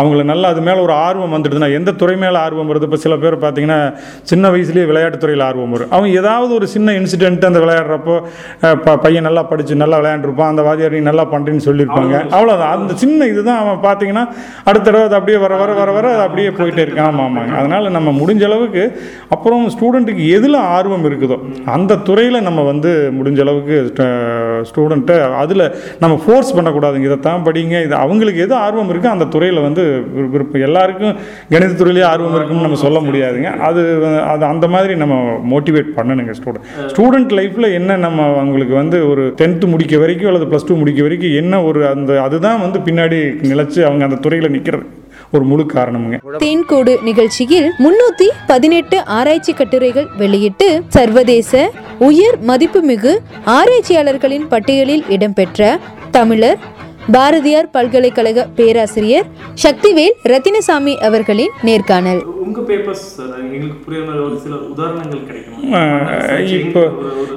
அவங்கள 0.00 0.22
நல்லா 0.30 0.48
அது 0.52 0.60
மேலே 0.66 0.80
ஒரு 0.86 0.94
ஆர்வம் 1.06 1.34
வந்துடுதுன்னா 1.36 1.68
எந்த 1.78 1.90
துறை 2.00 2.16
மேலே 2.24 2.38
ஆர்வம் 2.44 2.68
வருது? 2.70 2.86
இப்போ 2.88 2.98
சில 3.04 3.14
பேர் 3.22 3.36
பார்த்தீங்கன்னா 3.44 3.78
சின்ன 4.30 4.50
வயசுலேயே 4.54 4.86
விளையாட்டுத் 4.90 5.22
துறையில் 5.22 5.44
ஆர்வம் 5.48 5.72
வரும். 5.74 5.90
அவன் 5.96 6.10
ஏதாவது 6.20 6.52
ஒரு 6.58 6.66
சின்ன 6.74 6.92
இன்சிடென்ட் 7.00 7.46
அந்த 7.48 7.60
விளையாடுறப்போ 7.64 8.16
ப 8.84 8.96
பையன் 9.04 9.26
நல்லா 9.28 9.42
படித்து 9.50 9.80
நல்லா 9.82 9.98
விளையாண்டுருப்பான் 10.00 10.52
அந்த 10.52 10.62
வாத்தியார் 10.68 10.96
நீ 10.98 11.02
நல்லா 11.10 11.24
பண்ணுறேன்னு 11.32 11.64
சொல்லியிருப்பாங்க. 11.68 12.14
அவ்வளோதான் 12.36 12.74
அந்த 12.76 12.94
சின்ன 13.02 13.26
இதுதான் 13.32 13.60
அவன் 13.62 13.80
பார்த்தீங்கன்னா 13.86 14.24
அடுத்த 14.68 14.84
தடவை 14.88 15.04
அது 15.08 15.18
அப்படியே 15.18 15.40
வர 15.44 15.56
வர 15.62 15.72
வர 15.80 15.90
வர 15.98 16.06
அது 16.16 16.24
அப்படியே 16.26 16.52
போயிட்டே 16.60 16.82
இருக்கு. 16.84 17.02
ஆமாம் 17.08 17.24
ஆமாங்க 17.28 17.56
அதனால் 17.62 17.90
நம்ம 17.96 18.14
முடிஞ்ச 18.20 18.44
அளவுக்கு 18.50 18.84
அப்புறம் 19.36 19.64
ஸ்டூடெண்ட்டுக்கு 19.76 20.26
எதில் 20.38 20.60
ஆர்வம் 20.76 21.06
இருக்குதோ 21.10 21.38
அந்த 21.76 21.98
துறையில் 22.10 22.46
நம்ம 22.48 22.60
வந்து 22.70 22.92
முடிஞ்ச 23.18 23.40
அளவுக்கு 23.46 23.76
ஸ்டூடெண்ட்டை 24.70 25.18
அதில் 25.42 25.66
நம்ம 26.04 26.14
ஃபோர்ஸ் 26.24 26.54
பண்ணக்கூடாதுங்க. 26.58 27.10
இதைத்தான் 27.10 27.44
படிங்க. 27.48 27.76
இது 27.88 27.94
அவங்களுக்கு 28.04 28.40
எது 28.48 28.54
ஆர்வம் 28.64 28.92
இருக்கோ 28.94 29.12
அந்த 29.16 29.28
துறையில் 29.34 29.64
வந்து 29.66 29.84
விருப்பம் 30.33 30.66
எல்லாருக்கும் 30.68 31.14
கணிதத்துறையிலேயே 31.53 32.07
ஆர்வம் 32.11 32.37
இருக்குன்னு 32.37 32.66
நம்ம 32.66 32.81
சொல்ல 32.85 32.98
முடியாதுங்க. 32.98 33.51
அது 33.68 33.83
அது 34.33 34.44
அந்த 34.53 34.68
மாதிரி 34.68 34.94
நம்ம 34.94 35.14
மோட்டிவேட் 35.53 35.90
பண்ணணுங்க 35.98 36.35
ஸ்டூடெண்ட் 36.38 36.68
ஸ்டூடெண்ட் 36.92 37.35
லைஃப்பில் 37.38 37.74
என்ன 37.79 37.96
நம்ம 37.96 38.29
அவங்களுக்கு 38.35 38.74
வந்து 38.74 39.01
ஒரு 39.11 39.24
டென்த்து 39.40 39.66
முடிக்க 39.66 39.96
வரைக்கும் 39.98 40.31
அல்லது 40.33 40.48
ப்ளஸ் 40.53 40.68
டூ 40.68 40.77
முடிக்க 40.77 41.03
வரைக்கும் 41.03 41.37
என்ன 41.42 41.62
ஒரு 41.62 41.83
அந்த 41.88 42.20
அதுதான் 42.27 42.62
வந்து 42.64 42.81
பின்னாடி 42.88 43.20
நிலச்சி 43.51 43.81
அவங்க 43.88 44.05
அந்த 44.05 44.20
துறையில் 44.20 44.55
நிற்கிறது 44.57 44.87
ஒரு 45.37 45.44
முழு 45.44 45.62
காரணமுங்க. 45.74 46.16
தேன்கூடு 46.42 46.92
நிகழ்ச்சியில் 47.09 47.66
முன்னூத்தி 47.85 48.27
பதினெட்டு 48.46 48.96
ஆராய்ச்சி 49.16 49.53
கட்டுரைகள் 49.53 50.07
வெளியிட்டு 50.16 50.68
சர்வதேச 50.96 51.53
உயர் 52.09 52.38
மதிப்புமிகு 52.51 53.12
ஆராய்ச்சியாளர்களின் 53.57 54.46
பட்டியலில் 54.48 55.05
இடம்பெற்ற 55.09 55.62
தமிழர் 56.11 56.61
பாரதியார் 57.12 57.68
பல்கலைக்கழக 57.71 58.47
பேராசிரியர் 58.57 59.29
சக்திவேல் 59.62 60.16
ரத்தினசாமி 60.25 60.94
அவர்களின் 61.01 61.55
நேர்காணல். 61.62 62.21
இப்போ 66.59 66.83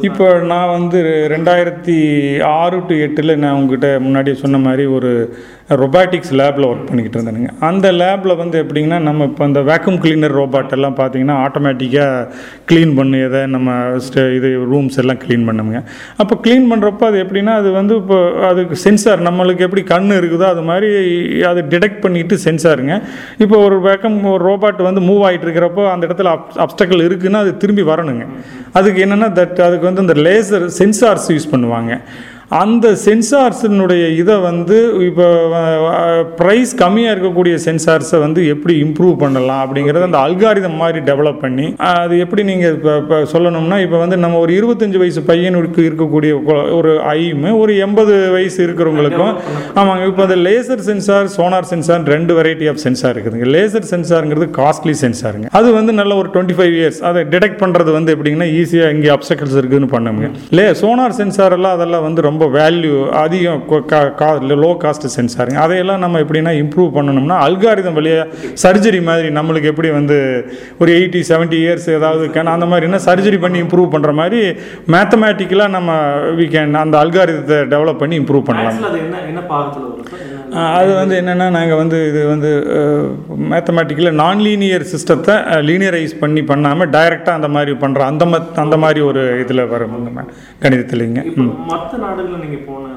இப்போ 0.02 0.28
நான் 0.44 0.70
வந்து 0.70 1.00
ரெண்டாயிரத்தி 1.28 1.96
ஆறு 2.58 2.78
டு 2.88 2.96
எட்டில் 2.98 3.38
நான் 3.38 3.54
உங்ககிட்ட 3.54 4.00
முன்னாடியே 4.00 4.36
சொன்ன 4.36 4.58
மாதிரி 4.58 4.86
ஒரு 4.98 5.12
ரொபாட்டிக்ஸ் 5.82 6.32
லேபில் 6.40 6.66
ஒர்க் 6.70 6.88
பண்ணிக்கிட்டு 6.88 7.18
இருந்தேனுங்க. 7.18 7.50
அந்த 7.68 7.88
லேபில் 8.00 8.34
வந்து 8.42 8.58
எப்படிங்கன்னா 8.64 8.98
நம்ம 9.08 9.26
இப்போ 9.30 9.44
அந்த 9.48 9.60
வேக்யூம் 9.70 10.00
கிளீனர் 10.04 10.36
ரோபாட் 10.40 10.74
எல்லாம் 10.78 10.96
பார்த்தீங்கன்னா 11.00 11.36
ஆட்டோமேட்டிக்காக 11.46 12.26
க்ளீன் 12.70 12.94
பண்ணி 13.00 13.20
எதை 13.28 13.42
நம்ம 13.56 13.76
ஸ்டே 14.08 14.24
இது 14.38 14.50
ரூம்ஸ் 14.72 14.98
எல்லாம் 15.04 15.20
க்ளீன் 15.24 15.46
பண்ணுங்க 15.50 15.82
அப்போ 16.24 16.38
க்ளீன் 16.46 16.68
பண்ணுறப்போ 16.72 17.06
அது 17.10 17.20
எப்படின்னா 17.26 17.56
அது 17.62 17.72
வந்து 17.80 17.96
இப்போ 18.02 18.18
அதுக்கு 18.50 18.78
சென்சார் 18.86 19.26
நம்மளுக்கு 19.30 19.66
எப்படி 19.68 19.84
கண் 19.94 20.18
இருக்குதோ 20.20 20.48
அது 20.54 20.64
மாதிரி 20.72 20.90
அது 21.52 21.64
டிடெக்ட் 21.74 22.02
பண்ணிட்டு 22.06 22.38
சென்சாருங்க 22.48 22.96
இப்போ 23.46 23.56
ஒரு 23.68 23.80
வேக்கம் 23.88 24.20
ஒரு 24.34 24.44
ரோபாட் 24.50 24.84
வந்து 24.90 25.04
மூவ் 25.10 25.24
ஆகிட்டு 25.30 25.48
இருக்கிறப்போ 25.48 25.86
அந்த 25.94 26.04
இடத்துல 26.10 26.36
அப்டக்கல் 26.68 27.06
இருக்குன்னா 27.08 27.42
அது 27.46 27.54
திரும்பி 27.64 27.86
வரணுங்க. 27.92 28.26
அதுக்கு 28.80 29.00
என்னென்னா 29.06 29.30
தட் 29.40 29.60
அதுக்கு 29.68 29.90
வந்து 29.90 30.06
இந்த 30.08 30.18
லேசர் 30.28 30.68
சென்சார்ஸ் 30.82 31.28
யூஸ் 31.36 31.52
பண்ணுவாங்க. 31.54 31.94
அந்த 32.52 32.88
சென்சார்ஸினுடைய 33.04 34.04
இதை 34.16 34.36
வந்து 34.42 34.78
இப்போ 35.06 35.26
ப்ரைஸ் 36.40 36.72
கம்மியாக 36.76 37.14
இருக்கக்கூடிய 37.14 37.56
சென்சார்ஸை 37.66 38.18
வந்து 38.20 38.42
எப்படி 38.48 38.74
இம்ப்ரூவ் 38.84 39.14
பண்ணலாம் 39.22 39.62
அப்படிங்கிறத 39.64 40.08
அந்த 40.10 40.20
அல்காரிதம் 40.22 40.76
மாதிரி 40.76 41.00
டெவலப் 41.06 41.40
பண்ணி 41.42 41.68
அது 41.92 42.16
எப்படி 42.24 42.44
நீங்கள் 42.44 42.74
இப்போ 42.76 42.94
இப்போ 43.02 43.18
சொல்லணும்னா 43.34 43.78
இப்போ 43.86 44.00
வந்து 44.00 44.18
நம்ம 44.18 44.40
ஒரு 44.40 44.54
இருபத்தஞ்சு 44.54 45.00
வயசு 45.04 45.22
பையனுக்கு 45.30 45.86
இருக்கக்கூடிய 45.90 46.32
ஒரு 46.80 46.92
ஐமு 47.14 47.54
ஒரு 47.62 47.76
எண்பது 47.78 48.16
வயசு 48.36 48.60
இருக்கிறவங்களுக்கும் 48.66 49.34
ஆமாங்க 49.76 50.04
இப்போ 50.06 50.24
அந்த 50.24 50.38
லேசர் 50.46 50.84
சென்சார் 50.90 51.32
சோனார் 51.36 51.70
சென்சார் 51.72 52.12
ரெண்டு 52.14 52.36
வெரைட்டி 52.40 52.68
ஆஃப் 52.68 52.84
சென்சார் 52.86 53.16
இருக்குதுங்க. 53.16 53.48
லேசர் 53.56 53.90
சென்சாருங்கிறது 53.92 54.50
காஸ்ட்லி 54.60 54.96
சென்சாருங்க 55.02 55.48
அது 55.54 55.72
வந்து 55.74 55.94
நல்ல 55.94 56.12
ஒரு 56.16 56.32
டுவெண்ட்டி 56.36 56.58
ஃபைவ் 56.60 56.76
இயர்ஸ் 56.80 57.02
அதை 57.04 57.24
டிடெக்ட் 57.34 57.60
பண்ணுறது 57.60 57.92
வந்து 57.92 58.14
எப்படிங்கன்னா 58.16 58.50
ஈஸியாக 58.60 58.96
இங்கே 58.98 59.12
அப்சக்கல்ஸ் 59.16 59.58
இருக்குதுன்னு 59.60 59.92
பண்ணுங்க 59.96 60.30
லே 60.52 60.68
சோனார் 60.82 61.18
சென்சார் 61.20 61.58
எல்லாம் 61.58 61.76
அதெல்லாம் 61.78 62.06
வந்து 62.08 62.28
ரொம்ப 62.28 62.41
ரொம்ப 62.42 62.56
வேல்யூ 62.60 62.94
அதிகம் 63.20 63.60
லோ 64.62 64.70
காஸ்ட் 64.84 65.06
சென்சாருங்க 65.16 65.60
அதையெல்லாம் 65.64 66.02
நம்ம 66.04 66.20
எப்படின்னா 66.24 66.52
இம்ப்ரூவ் 66.62 66.90
பண்ணணும்னா 66.96 67.36
அல்காரிதம் 67.48 67.98
வழியாக 67.98 68.26
சர்ஜரி 68.64 69.02
மாதிரி 69.10 69.28
நம்மளுக்கு 69.38 69.70
எப்படி 69.72 69.90
வந்து 69.98 70.18
ஒரு 70.82 70.92
எயிட்டி 70.98 71.22
செவன்ட்டி 71.30 71.58
இயர்ஸ் 71.64 71.88
ஏதாவது 71.98 72.26
கேன் 72.36 72.54
அந்த 72.54 72.68
மாதிரினா 72.72 73.02
சர்ஜரி 73.08 73.40
பண்ணி 73.44 73.60
இம்ப்ரூவ் 73.66 73.94
பண்ணுற 73.96 74.14
மாதிரி 74.22 74.42
மேத்தமேட்டிக்கலாக 74.96 75.76
நம்ம 75.78 75.92
வி 76.40 76.48
கேன் 76.56 76.82
அந்த 76.84 76.98
அல்காரிதத்தை 77.04 77.60
டெவலப் 77.76 78.02
பண்ணி 78.02 78.18
இம்ப்ரூவ் 78.22 78.48
பண்ணலாம். 78.50 78.80
என்ன 79.04 79.22
என்ன 79.32 79.44
பாகத்துல 79.54 80.21
அது 80.72 80.92
வந்து 80.94 81.16
என்னென்னா 81.20 81.48
நாங்கள் 81.50 81.80
வந்து 81.80 81.98
இது 82.08 82.22
வந்து 82.28 82.50
மேத்தமேட்டிக்கில் 83.52 84.18
நான் 84.18 84.40
லீனியர் 84.40 84.86
சிஸ்டத்தை 84.92 85.36
லீனியரைஸ் 85.66 86.14
பண்ணி 86.20 86.42
பண்ணாமல் 86.44 86.90
டைரெக்டாக 86.90 87.40
அந்த 87.40 87.50
மாதிரி 87.50 87.74
பண்ணுற 87.82 88.02
அந்த 88.08 88.26
மத் 88.26 88.60
அந்த 88.60 88.78
மாதிரி 88.78 89.02
ஒரு 89.02 89.24
இதில் 89.40 89.68
வரும் 89.68 89.98
இந்த 90.00 90.12
மா- 90.12 90.28
கணிதத்துலைங்க 90.62 91.22
மத்த 91.72 91.94
நாடுகள்ல 92.04 92.38
நீங்க 92.38 92.60
போன 92.66 92.88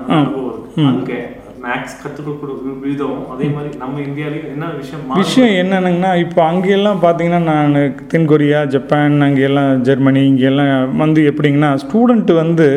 மேக்ஸ் 1.64 1.94
கத்துக்கக்கூடிய 2.00 2.54
விதம் 2.82 3.20
அதே 3.30 3.46
மாதிரி 3.48 3.78
நம்ம 3.78 4.00
இந்தியாலயும் 4.00 4.48
என்ன 4.48 4.64
விஷயம்? 4.72 5.04
விஷயம் 5.14 5.54
என்னென்னுங்கன்னா 5.60 6.10
இப்போ 6.18 6.40
அங்கெல்லாம் 6.44 7.00
பார்த்தீங்கன்னா 7.02 7.42
நான் 7.50 7.76
தென்கொரியா 8.10 8.60
ஜப்பான் 8.68 9.22
அங்கெல்லாம் 9.22 9.82
ஜெர்மனி 9.82 10.22
இங்கெல்லாம் 10.26 10.72
வந்து 10.98 11.22
எப்படிங்கன்னா 11.30 11.70
ஸ்டூடெண்ட்டு 11.82 12.34
வந்து 12.34 12.68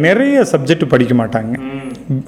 நிறைய 0.00 0.44
சப்ஜெக்ட் 0.52 0.84
படிக்க 0.86 1.14
மாட்டாங்க. 1.14 1.54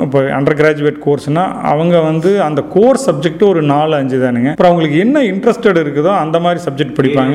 இப்போ 0.05 0.19
அண்டர் 0.37 0.57
கிராஜுவேட் 0.61 0.99
கோர்ஸ்னால் 1.05 1.53
அவங்க 1.73 1.95
வந்து 2.09 2.31
அந்த 2.49 2.61
கோர்ஸ் 2.75 3.05
சப்ஜெக்ட் 3.09 3.45
ஒரு 3.49 3.63
நாலு 3.73 3.95
அஞ்சு 4.01 4.17
தானுங்க. 4.25 4.51
அப்புறம் 4.55 4.71
அவங்களுக்கு 4.71 4.99
என்ன 5.05 5.23
இன்ட்ரெஸ்டட் 5.33 5.81
இருக்குதோ 5.83 6.13
அந்த 6.23 6.37
மாதிரி 6.45 6.63
சப்ஜெக்ட் 6.67 6.97
படிப்பாங்க. 6.99 7.35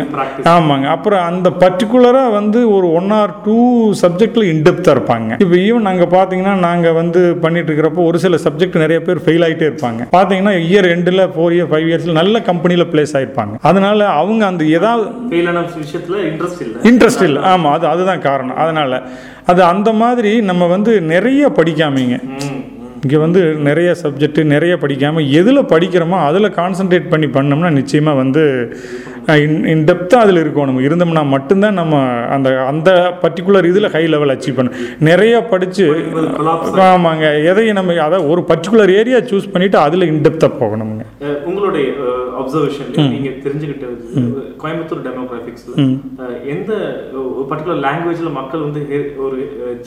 ஆமாங்க. 0.55 0.87
அப்புறம் 0.95 1.23
அந்த 1.31 1.49
பர்டிகுலராக 1.63 2.35
வந்து 2.39 2.61
ஒரு 2.75 2.89
ஒன் 2.99 3.11
ஆர் 3.19 3.33
டூ 3.47 3.57
சப்ஜெக்டில் 4.03 4.49
இன்டெப்த்தாக 4.53 4.95
இருப்பாங்க. 4.97 5.31
இப்போ 5.45 5.55
ஈவன் 5.67 5.87
நாங்கள் 5.89 6.11
பார்த்தீங்கன்னா 6.17 6.55
நாங்கள் 6.67 6.97
வந்து 7.01 7.23
பண்ணிட்டு 7.45 7.69
இருக்கிறப்போ 7.71 8.05
ஒரு 8.09 8.19
சில 8.25 8.39
சப்ஜெக்ட் 8.45 8.81
நிறைய 8.83 8.99
பேர் 9.07 9.23
ஃபெயில் 9.25 9.45
ஆகிட்டே 9.47 9.67
இருப்பாங்க. 9.69 10.09
பார்த்தீங்கன்னா 10.17 10.55
இயர் 10.69 10.89
ரெண்டில் 10.93 11.23
ஃபோர் 11.35 11.55
இயர் 11.57 11.71
ஃபைவ் 11.73 11.87
இயர்ஸில் 11.91 12.19
நல்ல 12.21 12.41
கம்பெனியில் 12.51 12.89
பிளேஸ் 12.93 13.15
ஆயிருப்பாங்க. 13.19 13.55
அதனால 13.71 14.07
அவங்க 14.21 14.43
அந்த 14.51 14.63
ஏதாவது 14.77 15.05
விஷயத்துல 15.81 16.17
இன்ட்ரெஸ்ட் 16.29 16.61
இல்லை. 16.65 16.79
இன்ட்ரெஸ்ட் 16.91 17.23
இல்லை. 17.27 17.41
ஆமாம் 17.51 17.73
அது 17.75 17.85
அதுதான் 17.93 18.23
காரணம். 18.29 18.57
அதனால் 18.63 18.95
அது 19.49 19.61
அந்த 19.73 19.89
மாதிரி 20.01 20.31
நம்ம 20.49 20.63
வந்து 20.75 20.93
நிறைய 21.13 21.43
படிக்காமீங்க. 21.59 22.15
இங்கே 23.03 23.19
வந்து 23.23 23.41
நிறைய 23.67 23.89
சப்ஜெக்ட் 24.01 24.39
நிறைய 24.53 24.73
படிக்காமல் 24.81 25.27
எதில் 25.39 25.69
படிக்கிறோமோ 25.73 26.17
அதில் 26.29 26.55
கான்சென்ட்ரேட் 26.57 27.11
பண்ணி 27.11 27.27
பண்ணோம்னா 27.35 27.69
நிச்சயமாக 27.77 28.19
வந்து 28.21 28.43
இன் 29.71 29.83
டெப்த்தாக 29.89 30.23
அதில் 30.25 30.41
இருக்கணும். 30.41 30.69
நம்ம 30.69 30.83
இருந்தோம்னா 30.87 31.23
மட்டும்தான் 31.33 31.77
நம்ம 31.79 31.95
அந்த 32.35 32.49
அந்த 32.71 32.89
பர்டிகுலர் 33.23 33.69
இதில் 33.71 33.91
ஹை 33.95 34.03
லெவல் 34.13 34.33
அச்சீவ் 34.35 34.57
பண்ண 34.57 34.79
நிறைய 35.09 35.35
படித்து 35.51 35.85
ஆமாங்க. 36.89 37.25
எதையும் 37.51 37.79
நம்ம 37.79 37.97
அதை 38.07 38.19
ஒரு 38.33 38.43
பர்டிகுலர் 38.51 38.93
ஏரியா 39.01 39.19
சூஸ் 39.31 39.51
பண்ணிவிட்டு 39.53 39.79
அதில் 39.85 40.09
இன்டெப்த்தாக 40.13 40.59
போகணுங்க 40.63 41.05
உங்களுடைய 41.49 41.85
அப்சர்வேஷன் 42.49 43.11
நீங்க 43.15 43.29
தெரிஞ்சுக்கிட்டது 43.45 43.95
கோயம்புத்தூர் 44.61 45.03
டெமோகிராபிக்ஸ்ல 45.07 45.73
எந்த 46.53 46.71
பர்டிகுலர் 47.49 47.83
லாங்குவேஜ்ல 47.85 48.31
மக்கள் 48.39 48.65
வந்து 48.67 48.81
ஒரு 49.25 49.37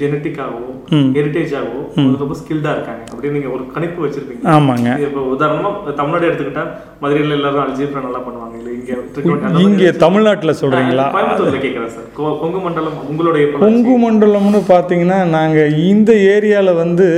ஜெனட்டிக்காகவோ 0.01 0.71
ஹெரிட்டேஜாகவோ 1.17 1.81
ரொம்ப 2.23 2.37
ஸ்கில்டா 2.41 2.71
இருக்காங்க. 2.77 3.03
அப்படின்னு 3.13 3.37
நீங்க 3.39 3.51
ஒரு 3.57 3.65
கணிப்பு 3.75 4.01
வச்சிருப்பீங்க. 4.05 4.45
ஆமாங்க. 4.55 4.89
இப்போ 5.07 5.21
உதாரணமா 5.35 5.71
தமிழ்நாடு 6.01 6.29
எடுத்துக்கிட்டா 6.29 6.65
மதுரையில 7.03 7.37
எல்லாரும் 7.39 7.65
அல்ஜீப்ரா 7.65 8.03
நல்லா 8.07 8.21
பண்ணுவாங்க. 8.27 8.55
இல்ல 8.61 8.71
இங்க 8.79 9.61
இங்கே 9.67 9.91
தமிழ்நாட்டில் 10.05 10.59
சொல்கிறீங்களா 10.61 11.07
கோயம்புத்தூர்ல 11.17 11.61
கேட்கறேன் 11.67 11.93
சார். 11.97 12.09
கொங்கு 12.43 12.61
மண்டலம் 12.67 12.99
உங்களுடைய 13.11 13.45
கொங்கு 13.65 13.97
மண்டலம்னு 14.05 14.63
பார்த்தீங்கன்னா 14.73 15.19
நாங்கள் 15.37 15.77
இந்த 15.91 16.13
ஏரியாவில் 16.35 16.79
வந்து 16.83 17.09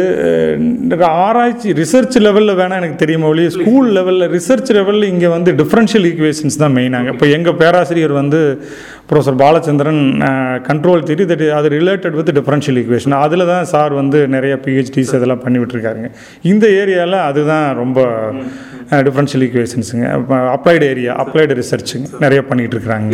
ஆராய்ச்சி 1.26 1.76
ரிசர்ச் 1.83 2.18
லெவலில் 2.26 2.59
வேணால் 2.61 2.80
எனக்கு 2.83 3.02
தெரியுமா 3.04 3.30
ஒழிய 3.33 3.50
ஸ்கூல் 3.59 3.90
லெவலில் 3.98 4.30
ரிசர்ச் 4.37 4.72
லெவலில் 4.78 5.11
இங்கே 5.12 5.30
வந்து 5.34 5.52
டிஃப்ரென்ஷியல் 5.54 6.06
ஈக்குவேஷன்ஸ் 6.10 6.58
தான் 6.58 6.74
மெயினாங்க 6.76 7.10
இப்போ 7.14 7.26
எங்கள் 7.28 7.56
பேராசிரியர் 7.56 8.14
வந்து 8.14 8.40
professor 9.08 9.38
Balachandran 9.40 10.02
control 10.68 11.02
theory 11.08 11.24
that 11.30 11.42
அது 11.56 11.68
ரிலேட்டட் 11.74 12.16
வித் 12.18 12.30
டிஃப்ரென்ஷியல் 12.38 12.78
ஈக்குவேஷன் 12.80 13.16
அதில் 13.18 13.44
தான் 13.46 13.66
சார் 13.72 13.92
வந்து 13.92 14.18
நிறைய 14.34 14.54
பிஹெச்டிஸ் 14.64 15.12
இதெல்லாம் 15.16 15.42
பண்ணி 15.42 15.58
விட்டுருக்காருங்க. 15.60 16.08
இந்த 16.44 16.64
ஏரியாவில் 16.80 17.18
அதுதான் 17.26 17.66
ரொம்ப 17.76 17.98
டிஃப்ரென்ஷியல் 19.00 19.44
ஈக்குவேஷன்ஸுங்க 19.46 20.06
அப்ளைடு 20.54 20.86
ஏரியா 20.90 21.12
அப்ளைடு 21.22 21.52
ரிசர்ச்சுங்க 21.60 22.08
நிறைய 22.24 22.40
பண்ணிகிட்டு 22.48 22.76
இருக்கிறாங்க 22.76 23.12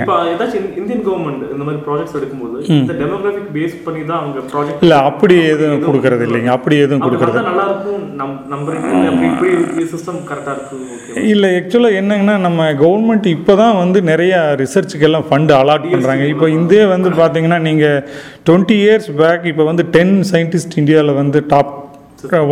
இந்தியன் 0.81 1.03
கவர்மெண்ட் 1.07 1.43
இந்த 1.55 1.65
மாதிரி 1.67 1.81
ப்ராஜெக்ட்ஸ் 1.87 2.17
எடுக்கும்போது 2.19 2.57
இந்த 2.77 2.95
டெமோகிராபிக் 3.01 3.51
பேஸ் 3.57 3.77
பண்ணி 3.87 4.03
தான் 4.05 4.21
அவங்க 4.21 4.41
ப்ராஜெக்ட் 4.53 4.83
இல்லை 4.83 4.99
அப்படி 5.11 5.37
எதுவும் 5.53 5.85
கொடுக்கறது 5.87 6.25
இல்லைங்க. 6.29 6.51
அப்படி 6.57 6.77
எதுவும் 6.85 7.05
கொடுக்கறது 7.07 7.43
நல்லா 7.43 7.67
இருக்கும் 7.69 7.87
நம் 8.21 8.35
நம்புறீங்க 8.53 8.89
அப்படி 9.11 9.29
இப்படி 9.53 9.85
சிஸ்டம் 9.93 10.21
கரெக்டா 10.31 10.55
இருக்கு 10.57 10.79
ஓகே 10.97 11.27
இல்லை 11.33 11.51
ஆக்சுவலாக 11.59 12.01
என்னங்கன்னா 12.01 12.37
நம்ம 12.47 12.71
கவர்மெண்ட் 12.83 13.29
இப்போ 13.37 13.55
தான் 13.57 13.77
வந்து 13.77 14.01
நிறைய 14.11 14.35
ரிசர்ச்சுக்கெல்லாம் 14.63 15.29
ஃபண்டு 15.31 15.55
அலாட் 15.61 15.80
பண்ணுறாங்க 15.93 16.25
இப்போ 16.35 16.49
இந்தே 16.59 16.83
வந்து 16.95 17.11
பார்த்தீங்கன்னா 17.21 17.61
நீங்கள் 17.69 18.01
டுவெண்ட்டி 18.49 18.79
இயர்ஸ் 18.85 19.11
பேக் 19.23 19.45
இப்போ 19.53 19.67
வந்து 19.71 19.87
டென் 19.99 20.17
சயின்டிஸ்ட் 20.33 20.81
இந்தியாவில் 20.83 21.19
வந்து 21.23 21.41
டாப் 21.53 21.77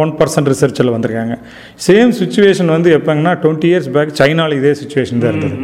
ஒன் 0.02 0.12
பர்சன்ட் 0.18 0.48
ரிசர்ச்சில் 0.52 0.92
வந்திருக்காங்க. 0.94 1.34
சேம் 1.86 2.12
சுச்சுவேஷன் 2.20 2.70
வந்து 2.74 2.90
எப்போங்கன்னா 2.98 3.32
டுவெண்ட்டி 3.42 3.68
இயர்ஸ் 3.70 3.88
பேக் 3.96 4.12
சைனாவில் 4.20 4.56
இதே 4.58 4.72
சுச்சுவேஷன் 4.80 5.20
தான் 5.22 5.32
இருந்தது. 5.32 5.56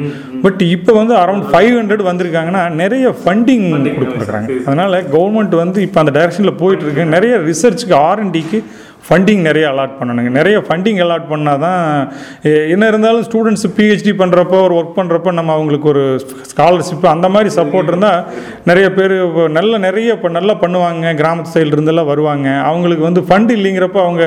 பட் 0.42 0.62
இப்போ 0.74 0.92
வந்து 1.00 1.14
அரௌண்ட் 1.22 1.46
ஃபைவ் 1.52 1.74
ஹண்ட்ரட் 1.78 2.04
வந்திருக்காங்கன்னா 2.10 2.62
நிறைய 2.82 3.14
ஃபண்டிங் 3.20 3.64
கொடுக்குறாங்க. 4.00 4.48
அதனால் 4.66 4.96
கவர்மெண்ட் 5.14 5.54
வந்து 5.62 5.80
இப்போ 5.86 6.00
அந்த 6.02 6.12
டைரக்ஷனில் 6.18 6.58
போயிட்டு 6.62 6.86
இருக்கு. 6.86 7.06
நிறைய 7.16 7.36
ரிசர்ச்சுக்கு 7.50 7.96
ஆர்என்டிக்கு 8.08 8.60
ஃபண்டிங் 9.06 9.42
நிறைய 9.48 9.64
அலாட் 9.72 9.96
பண்ணணுங்க. 10.00 10.30
நிறைய 10.38 10.56
ஃபண்டிங் 10.66 11.00
அலாட் 11.04 11.26
பண்ணால் 11.32 11.62
தான் 11.64 11.80
என்ன 12.74 12.84
இருந்தாலும் 12.92 13.24
ஸ்டூடெண்ட்ஸ் 13.28 13.66
பிஹெச்டி 13.78 14.12
பண்ணுறப்போ 14.20 14.58
ஒரு 14.66 14.74
ஒர்க் 14.80 14.94
பண்ணுறப்போ 14.98 15.30
நம்ம 15.38 15.52
அவங்களுக்கு 15.56 15.88
ஒரு 15.92 16.04
ஸ்காலர்ஷிப் 16.52 17.04
அந்த 17.14 17.28
மாதிரி 17.34 17.50
சப்போர்ட் 17.58 17.90
இருந்தால் 17.92 18.20
நிறைய 18.70 18.86
பேர் 18.98 19.14
இப்போ 19.26 19.42
நல்ல 19.58 19.72
நிறைய 19.86 20.16
இப்போ 20.16 20.28
நல்லா 20.38 20.54
பண்ணுவாங்க. 20.62 21.12
கிராமத்து 21.20 21.52
சைடில் 21.54 21.74
இருந்தெல்லாம் 21.76 22.08
வருவாங்க. 22.12 22.46
அவங்களுக்கு 22.70 23.04
வந்து 23.08 23.22
ஃபண்ட் 23.28 23.52
இல்லைங்கிறப்போ 23.56 24.00
அவங்க 24.06 24.22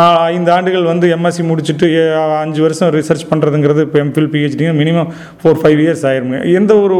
நான் 0.00 0.18
ஐந்து 0.34 0.52
ஆண்டுகள் 0.56 0.86
வந்து 0.92 1.08
எம்எஸ்சி 1.16 1.44
முடிச்சுட்டு 1.50 1.88
அஞ்சு 2.42 2.62
வருஷம் 2.66 2.92
ரிசர்ச் 2.98 3.26
பண்ணுறதுங்கிறது 3.32 3.84
இப்போ 3.88 4.00
MPhil 4.04 4.30
PhD 4.36 4.70
minimum 4.82 5.10
four 5.42 5.60
five 5.62 5.82
years 5.86 6.06
ஆயிருங்க. 6.12 6.38
எந்த 6.60 6.72
ஒரு 6.84 6.98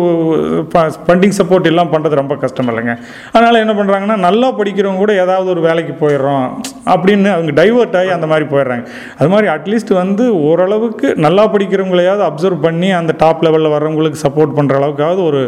ஃபண்டிங் 1.07 1.37
சப்போர்ட் 1.41 1.71
எல்லாம் 1.73 1.93
பண்ணுறது 1.95 2.21
ரொம்ப 2.23 2.35
கஷ்டம் 2.43 2.71
இல்லைங்க. 2.73 2.95
அதனால் 3.37 3.63
என்ன 3.65 3.75
பண்ணுறாங்கன்னா 3.81 4.19
நல்லா 4.27 4.51
படிக்கிறவங்க 4.61 5.03
கூட 5.05 5.15
ஏதாவது 5.25 5.49
ஒரு 5.57 5.63
வேலைக்கு 5.69 5.97
போயிடுறோம். 6.05 6.47
அப்படின்னு 6.93 7.19
அவங்க 7.29 7.53
டைவர்ட் 7.61 7.97
ஆகி 8.01 8.11
அந்த 8.17 8.29
மாதிரி 8.33 8.47
போயிடுறாங்க. 8.53 8.85
அது 9.19 9.29
மாதிரி 9.33 9.49
அட்லீஸ்ட் 9.57 9.93
வந்து 10.03 10.25
ஓரளவுக்கு 10.49 11.09
நல்லா 11.27 11.45
படிக்கிறவங்களையாவது 11.55 12.25
அப்சர்வ் 12.29 12.65
பண்ணி 12.67 12.91
அந்த 13.01 13.15
டாப் 13.25 13.45
லெவலில் 13.47 13.75
வர்றவங்களுக்கு 13.77 14.25
சப்போர்ட் 14.27 14.57
பண்ணுற 14.59 14.81
அளவுக்காவது 14.81 15.23
ஒரு 15.31 15.43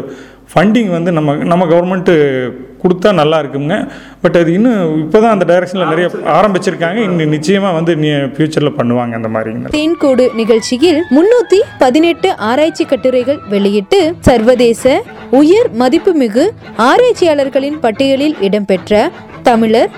ஃபண்டிங் 0.51 0.89
வந்து 0.97 1.11
நம்ம 1.17 1.35
நம்ம 1.51 1.65
கவர்மெண்ட்டு 1.71 2.13
கொடுத்தா 2.83 3.09
நல்லா 3.19 3.37
இருக்குங்க. 3.41 3.75
பட் 4.23 4.37
அது 4.39 4.49
இன்னும் 4.57 4.79
இப்போ 5.03 5.17
தான் 5.23 5.33
அந்த 5.35 5.45
டைரக்ஷனில் 5.51 5.91
நிறைய 5.91 6.07
ஆரம்பிச்சிருக்காங்க. 6.37 6.99
இன்னும் 7.07 7.33
நிச்சயமாக 7.35 7.77
வந்து 7.77 7.91
நீ 8.01 8.09
ஃப்யூச்சரில் 8.35 8.75
பண்ணுவாங்க 8.79 9.13
அந்த 9.19 9.29
மாதிரிங்க. 9.35 9.69
தேன்கூடு 9.77 10.25
நிகழ்ச்சியில் 10.41 10.99
முன்னூத்தி 11.17 11.59
பதினெட்டு 11.83 12.29
ஆராய்ச்சி 12.49 12.85
கட்டுரைகள் 12.91 13.39
வெளியிட்டு 13.53 13.99
சர்வதேச 14.29 14.95
உயர் 15.41 15.69
மதிப்புமிகு 15.83 16.45
ஆராய்ச்சியாளர்களின் 16.89 17.79
பட்டியலில் 17.85 18.35
இடம்பெற்ற 18.47 19.09
தமிழர் 19.47 19.91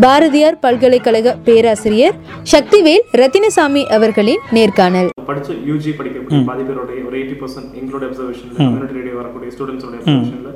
பாரதியார் 0.00 0.56
பல்கலைக்கழக 0.60 1.32
பேராசிரியர் 1.44 2.16
சக்திவேல் 2.52 3.04
ரத்தினசாமி 3.20 3.82
அவர்களின் 3.90 4.42
நேர்காணல். 4.52 5.08
படிச்ச 5.26 5.48
யூஜி 5.66 5.90
படிக்கக்கூடிய 5.98 6.40
பாதி 6.44 6.62
பேருடைய 6.62 7.00
ஒரு 7.08 7.16
எயிட்டி 7.18 7.36
பர்சன்ட் 7.40 7.72
எங்களோட 7.80 8.04
அப்சர்வேஷன்ல 8.08 8.56
கம்யூனிட்டி 8.60 8.98
ரேடியோ 8.98 9.16
வரக்கூடிய 9.16 9.50
ஸ்டூடெண்ட்ஸோட 9.50 9.96
அப்சர்வேஷன்ல 9.98 10.52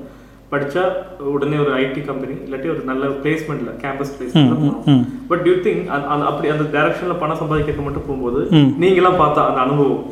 படிச்சா 0.52 0.82
உடனே 1.30 1.56
ஒரு 1.56 1.70
ஐடி 1.78 2.00
கம்பெனி 2.02 2.34
இல்லாட்டி 2.44 2.68
ஒரு 2.68 2.82
நல்ல 2.84 3.04
பிளேஸ்மெண்ட்ல 3.22 3.70
கேம்பஸ் 3.82 4.14
பிளேஸ்மெண்ட்ல 4.16 4.56
போகணும் 4.56 5.04
பட் 5.28 5.42
டியூ 5.44 5.56
திங்க் 5.64 5.84
அப்படி 6.28 6.48
அந்த 6.48 6.66
டைரக்ஷன்ல 6.74 7.16
பணம் 7.18 7.40
சம்பாதிக்க 7.42 7.82
மட்டும் 7.82 8.06
போகும்போது 8.06 8.40
நீங்களாம் 8.82 9.20
பார்த்தா 9.20 9.48
அந்த 9.48 9.60
அனுபவம் 9.60 10.02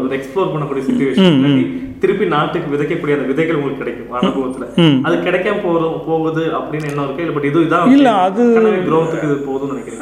ஒரு 0.00 0.16
எக்ஸ்ப்ளோர் 0.18 0.52
பண்ணக்கூடிய 0.52 0.84
சுச்சுவேஷன் 0.84 1.38
திருப்பி 2.00 2.26
நாட்டுக்கு 2.26 2.68
விதைக்கக்கூடிய 2.74 3.14
அந்த 3.16 3.26
விதைகள் 3.26 3.56
உங்களுக்கு 3.56 3.82
கிடைக்கும் 3.82 4.16
அனுபவத்துல. 4.20 4.64
அது 5.02 5.16
கிடைக்காம 5.16 5.58
போறோம் 5.66 6.06
போகுது 6.06 6.42
அப்படின்னு 6.58 6.88
என்ன 6.90 7.02
இருக்கு? 7.04 7.22
இல்ல 7.22 7.32
பட் 7.34 7.44
இது 7.44 7.60
இதான் 7.60 7.90
இல்ல, 7.90 8.10
அது- 8.28 8.42
growth-க்கு 8.88 9.28
இது 9.28 9.36
போதும்னு 9.48 9.72
நினைக்கிறேன் 9.72 10.00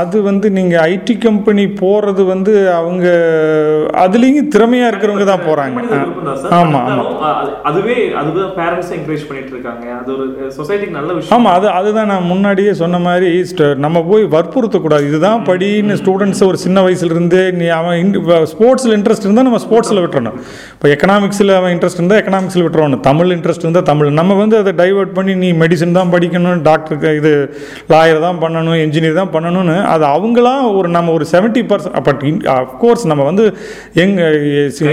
அது 0.00 0.22
வந்து 0.22 0.50
நீங்கள் 0.50 0.96
ஐடி 0.96 1.18
கம்பெனி 1.18 1.68
போகிறது 1.68 2.24
வந்து 2.24 2.72
அவங்க 2.72 3.06
அதுலேயும் 4.04 4.48
திறமையாக 4.48 4.90
இருக்கிறவங்க 4.90 5.24
தான் 5.24 5.44
போகிறாங்க 5.46 5.74
ஆமாம் 6.50 6.86
ஆமாம் 6.86 7.62
அதுவே 7.62 8.12
அதுதான் 8.12 8.54
பேரண்ட்ஸ் 8.56 8.92
என்கரேஜ் 8.96 9.26
பண்ணிட்டு 9.28 9.52
இருக்காங்க. 9.52 9.86
அது 10.00 10.10
ஒரு 10.18 10.52
சொசைட்டிக்கு 10.56 10.90
நல்ல 10.90 11.12
விஷயம். 11.12 11.38
ஆமாம் 11.38 11.54
அது 11.58 11.68
அதுதான் 11.68 12.06
நான் 12.06 12.22
முன்னாடியே 12.22 12.72
சொன்ன 12.72 12.98
மாதிரி 12.98 13.24
நம்ம 13.76 14.02
போய் 14.02 14.24
வற்புறுத்தக்கூடாது. 14.24 15.06
இதுதான் 15.08 15.44
படின்னு 15.44 15.96
ஸ்டூடெண்ட்ஸ் 16.00 16.46
ஒரு 16.46 16.56
சின்ன 16.56 16.82
வயசுலேருந்தே 16.82 17.52
நீ 17.52 17.66
அவன் 17.66 18.14
ஸ்போர்ட்ஸில் 18.52 18.94
இன்ட்ரெஸ்ட் 18.96 19.24
இருந்தால் 19.26 19.48
நம்ம 19.48 19.58
ஸ்போர்ட்ஸில் 19.58 20.00
விட்டுறணும். 20.04 20.38
இப்போ 20.72 20.88
எக்கனாமிக்ஸில் 21.36 21.56
அவன் 21.58 21.72
இன்ட்ரெஸ்ட் 21.74 21.98
இருந்தால் 22.00 22.20
எக்கனாமிக்ஸில் 22.20 22.64
விட்டுறணும் 22.64 23.02
தமிழ் 23.06 23.32
இன்ட்ரெஸ்ட் 23.34 23.64
இருந்தால் 23.64 23.86
தமிழ். 23.88 24.08
நம்ம 24.18 24.34
வந்து 24.40 24.56
அதை 24.60 24.72
டைவர்ட் 24.80 25.12
பண்ணி 25.16 25.32
நீ 25.42 25.48
மெடிசன் 25.62 25.96
தான் 25.98 26.10
படிக்கணும் 26.14 26.62
டாக்டருக்கு 26.68 27.10
இது 27.20 27.32
லாயர் 27.92 28.20
தான் 28.26 28.38
பண்ணணும் 28.42 28.78
இன்ஜினியர் 28.84 29.18
தான் 29.20 29.32
பண்ணணும்னு 29.34 29.76
அது 29.94 30.04
அவங்களா 30.14 30.54
ஒரு 30.78 30.88
நம்ம 30.96 31.12
ஒரு 31.16 31.26
செவன்ட்டி 31.34 31.62
பர்சன்ட் 31.70 31.98
பட் 32.08 32.22
அஃப்கோர்ஸ் 32.56 33.04
நம்ம 33.12 33.24
வந்து 33.30 33.44
எங்கள் 34.04 34.38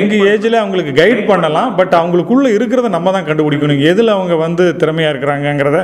எங்கள் 0.01 0.23
ஏஜில் 0.33 0.59
அவங்களுக்கு 0.61 0.93
கைட் 1.01 1.23
பண்ணலாம் 1.31 1.69
பட் 1.79 1.95
அவங்களுக்குள்ளே 2.01 2.51
இருக்கிறத 2.57 2.91
நம்ம 2.97 3.11
தான் 3.17 3.27
கண்டுபிடிக்கணும். 3.29 3.81
எதில் 3.91 4.15
அவங்க 4.17 4.33
வந்து 4.45 4.65
திறமையாக 4.83 5.13
இருக்கிறாங்கங்கிறத 5.13 5.81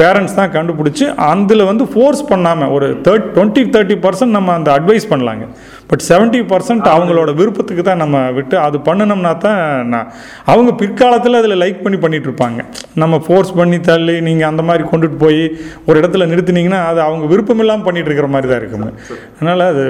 பேரண்ட்ஸ் 0.00 0.38
தான் 0.40 0.54
கண்டுபிடிச்சி 0.56 1.06
அதில் 1.30 1.68
வந்து 1.70 1.86
ஃபோர்ஸ் 1.92 2.24
பண்ணாமல் 2.32 2.72
ஒரு 2.78 2.88
தேர்ட் 3.08 3.28
டுவெண்ட்டி 3.36 3.64
தேர்ட்டி 3.76 3.98
பர்சன்ட் 4.06 4.36
நம்ம 4.38 4.54
அந்த 4.58 4.70
அட்வைஸ் 4.78 5.10
பண்ணலாங்க. 5.12 5.44
பட் 5.90 6.02
செவன்ட்டி 6.08 6.40
பர்சன்ட் 6.50 6.86
அவங்களோட 6.94 7.30
விருப்பத்துக்கு 7.40 7.84
தான் 7.88 8.00
நம்ம 8.02 8.16
விட்டு 8.36 8.56
அது 8.66 8.76
பண்ணினோம்னா 8.88 9.32
தான் 9.44 9.60
நான் 9.92 10.08
அவங்க 10.52 10.70
பிற்காலத்தில் 10.80 11.38
அதில் 11.40 11.56
லைக் 11.62 11.80
பண்ணி 11.84 11.98
பண்ணிட்டு 12.04 12.28
இருப்பாங்க 12.30 12.60
நம்ம 13.02 13.14
ஃபோர்ஸ் 13.26 13.52
பண்ணி 13.58 13.78
தள்ளி 13.88 14.14
நீங்கள் 14.28 14.48
அந்த 14.50 14.62
மாதிரி 14.68 14.84
கொண்டுட்டு 14.90 15.18
போய் 15.24 15.40
ஒரு 15.88 15.96
இடத்துல 16.00 16.26
நிறுத்துனீங்கன்னா 16.32 16.80
அது 16.90 17.00
அவங்க 17.06 17.24
விருப்பம் 17.32 17.62
இல்லாமல் 17.64 17.86
பண்ணிட்டு 17.86 18.10
இருக்கிற 18.10 18.28
மாதிரி 18.34 18.48
தான் 18.50 18.60
இருக்குங்க. 18.62 18.88
அதனால் 19.36 19.64
அது 19.70 19.82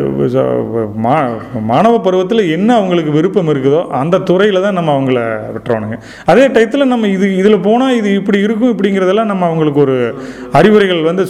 மா 1.07 1.17
மாணவ 1.71 1.95
பருவத்தில் 2.07 2.43
என்ன 2.57 2.71
அவங்களுக்கு 2.79 3.13
விருப்பம் 3.19 3.51
இருக்குதோ 3.55 3.83
அந்த 4.01 4.23
துறையில் 4.31 4.65
தான் 4.67 4.79
நம்ம 4.79 4.93
அவங்கள 4.97 5.19
விட்டுறோனுங்க. 5.55 5.99
அதே 6.33 6.47
டயத்தில் 6.57 6.91
நம்ம 6.93 7.09
இது 7.17 7.29
இதில் 7.41 7.59
போனால் 7.69 7.97
இது 8.01 8.11
இப்படி 8.21 8.41
இருக்கும் 8.47 8.73
இப்படிங்கிறதெல்லாம் 8.75 9.31
நம்ம 9.33 9.47
அவங்களுக்கு 9.51 9.83
ஒரு 9.87 9.97
அறிவுரைகள் 10.61 11.03
வந்து 11.11 11.27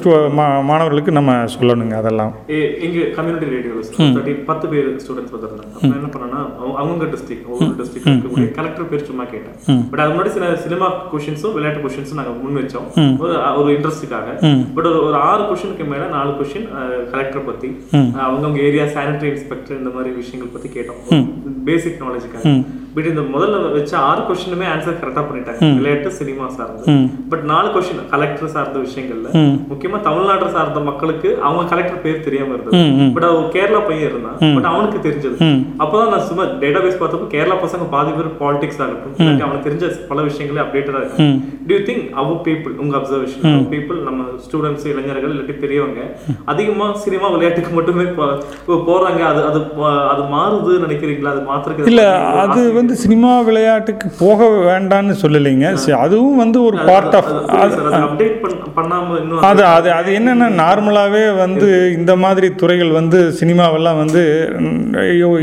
மாணவர்களுக்கு 0.70 1.12
நம்ம 1.18 1.32
சொல்லணுங்க 1.56 1.96
அதெல்லாம். 2.02 2.32
கம்யூனிட்டி 3.18 3.48
ரேடியோவில் 3.56 3.88
பத்து 4.60 4.76
பேர் 4.76 4.96
ஸ்டூடெண்ட்ஸ் 4.96 5.34
வந்திருந்தாங்க. 5.36 5.74
அப்ப 5.74 5.88
என்ன 5.88 6.08
பண்ணேன்னா 6.12 6.74
அவங்க- 6.74 7.04
டிஸ்ட்ரிக்ட் 7.04 7.46
ஒவ்வொரு 7.46 7.70
டிஸ்ட்ரிக்ட் 7.70 8.06
இருக்கக்கூடிய 8.06 8.50
கலெக்டர் 8.50 8.88
பேர் 8.88 9.04
சும்மா 9.04 9.24
கேட்டேன். 9.24 9.80
பட் 9.90 10.00
அது 10.00 10.12
முன்னாடி 10.12 10.26
சில 10.26 10.56
சினிமா 10.56 10.86
கொஷின்ஸும் 11.12 11.52
விளையாட்டு 11.52 11.88
கொஷின்ஸும் 11.88 12.14
நாங்க 12.14 12.30
முன் 12.30 12.56
வச்சோம். 12.56 13.18
ஒரு 13.62 13.72
இன்ட்ரெஸ்ட்டுக்காக 13.72 14.28
பட் 14.74 14.86
ஒரு 14.86 15.04
ஒரு 15.04 15.14
ஆறு 15.14 15.42
கொஷினுக்கு 15.42 15.86
மேல 15.88 16.06
நாலு 16.06 16.30
கொஷின் 16.30 16.68
கலெக்டர் 17.10 17.44
பத்தி 17.44 17.68
அவங்க 17.92 18.46
அவங்க 18.46 18.60
ஏரியா 18.60 18.84
சானிட்டரி 18.84 19.22
இன்ஸ்பெக்டர் 19.22 19.78
இந்த 19.78 19.90
மாதிரி 19.90 20.14
விஷயங்கள் 20.14 20.52
பத்தி 20.52 20.80
கேட்டோம். 20.80 21.26
பேசிக் 21.64 22.02
நாலேஜுக்காக 22.02 22.64
பட் 22.94 23.08
இந்த 23.10 23.22
முதல்ல 23.34 23.56
வச்ச 23.76 23.92
ஆறு 24.08 24.22
கொஸ்டினுமே 24.28 24.66
ஆன்சர் 24.74 25.00
கரெக்டா 25.02 25.22
பண்ணிட்டாங்க. 25.28 25.60
விளையாட்டு 25.78 26.10
சினிமா 26.20 26.46
சார்ந்து. 26.56 26.94
பட் 27.32 27.44
நாலு 27.50 27.68
கொஸ்டின் 27.74 28.00
கலெக்டர் 28.14 28.52
சார்ந்த 28.54 28.78
விஷயங்கள்ல. 28.86 29.28
முக்கியமா 29.72 30.00
தமிழ்நாடு 30.08 30.48
சார்ந்த 30.56 30.80
மக்களுக்கு 30.88 31.28
அவங்க 31.46 31.64
கலெக்டர் 31.72 32.02
பேர் 32.06 32.24
தெரியாம 32.26 32.52
இருந்தது. 32.56 32.80
பட் 33.16 33.26
அவன் 33.30 33.50
கேரளா 33.56 33.82
பையன் 33.90 34.08
இருந்தான். 34.10 34.38
பட் 34.56 34.68
அவனுக்கு 34.72 34.98
தெரிஞ்சது. 35.06 35.38
அப்பதான் 35.82 36.12
நான் 36.14 36.26
சும்மா 36.30 36.46
டேட்டா 36.64 36.82
பேஸ் 36.86 37.00
பார்த்தப்போ 37.02 37.28
கேரளா 37.34 37.58
பசங்க 37.64 37.86
பாதி 37.94 38.12
பேர் 38.18 38.30
பாலிடிக்ஸ் 38.42 38.82
ஆகட்டும் 38.86 39.42
அவனுக்கு 39.46 39.66
தெரிஞ்ச 39.68 39.92
பல 40.10 40.20
விஷயங்களே 40.28 40.62
அப்டேட்டடா 40.64 41.02
இருக்கு 41.02 41.28
do 41.68 41.74
you 41.76 41.80
think 41.90 42.04
our 42.20 42.40
people 42.48 42.74
உங்க 42.84 42.94
அப்சர்வேஷன் 43.00 43.66
பீப்புள் 43.74 43.98
நம்ம 44.08 44.26
ஸ்டூடெண்ட்ஸ் 44.46 44.86
இளைஞர்கள் 44.92 45.32
இல்லாட்டி 45.34 45.56
பெரியவங்க 45.64 46.00
அதிகமா 46.52 46.86
சினிமா 47.04 47.26
விளையாட்டுக்கு 47.34 47.72
மட்டுமே 47.78 48.06
போறாங்க. 48.88 49.20
அது 49.30 49.40
அது 49.48 49.60
அது 50.12 50.22
மாறுது 50.34 50.72
நினைக்கிறீங்களா? 50.84 51.32
அது 51.34 51.42
மாத்திரக்கு 51.50 51.90
இல்லை 51.92 52.08
அது 52.44 52.60
வந்து 52.78 52.89
சினிமா 53.02 53.32
விளையாட்டுக்கு 53.48 54.06
போக 54.22 54.48
வேண்டாம்னு 54.68 55.14
சொல்லலைங்க. 55.22 55.66
அதுவும் 56.04 56.40
வந்து 56.42 56.58
ஒரு 56.68 56.76
பார்ட் 56.88 57.16
ஆஃப் 57.18 57.30
அது 59.50 59.62
அது 59.76 59.88
அது 59.98 60.10
என்னென்னா 60.18 60.48
நார்மலாகவே 60.62 61.24
வந்து 61.42 61.68
இந்த 61.98 62.12
மாதிரி 62.24 62.48
துறைகள் 62.62 62.92
வந்து 62.98 63.18
சினிமாவெல்லாம் 63.40 64.00
வந்து 64.02 64.22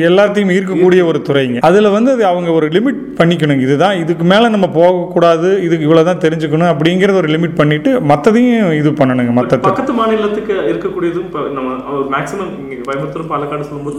எல்லாத்தையும் 0.09 0.53
ஈர்க்கக்கூடிய 0.57 1.01
ஒரு 1.11 1.21
துறைங்க. 1.29 1.57
அதில் 1.69 1.93
வந்து 1.97 2.11
அது 2.15 2.23
அவங்க 2.31 2.49
ஒரு 2.59 2.69
லிமிட் 2.77 3.01
பண்ணிக்கணும். 3.19 3.63
இதுதான் 3.65 3.99
இதுக்கு 4.03 4.27
மேலே 4.33 4.47
நம்ம 4.55 4.69
போகக்கூடாது 4.79 5.49
இதுக்கு 5.67 5.87
இவ்வளோ 5.87 6.05
தான் 6.09 6.23
தெரிஞ்சுக்கணும் 6.25 6.71
அப்படிங்கிறத 6.73 7.17
ஒரு 7.23 7.31
லிமிட் 7.35 7.59
பண்ணிட்டு 7.61 7.91
மற்றதையும் 8.11 8.73
இது 8.81 8.91
பண்ணணுங்க 9.01 9.33
மற்ற 9.39 9.61
பக்கத்து 9.67 9.95
மாநிலத்துக்கு 9.99 10.55
இருக்கக்கூடியதும் 10.71 11.29
நம்ம 11.57 11.69
மேக்ஸிமம் 12.15 12.53
கோயம்புத்தூர் 12.87 13.29
பாலக்காடு 13.31 13.67
சொல்லும்போது 13.69 13.95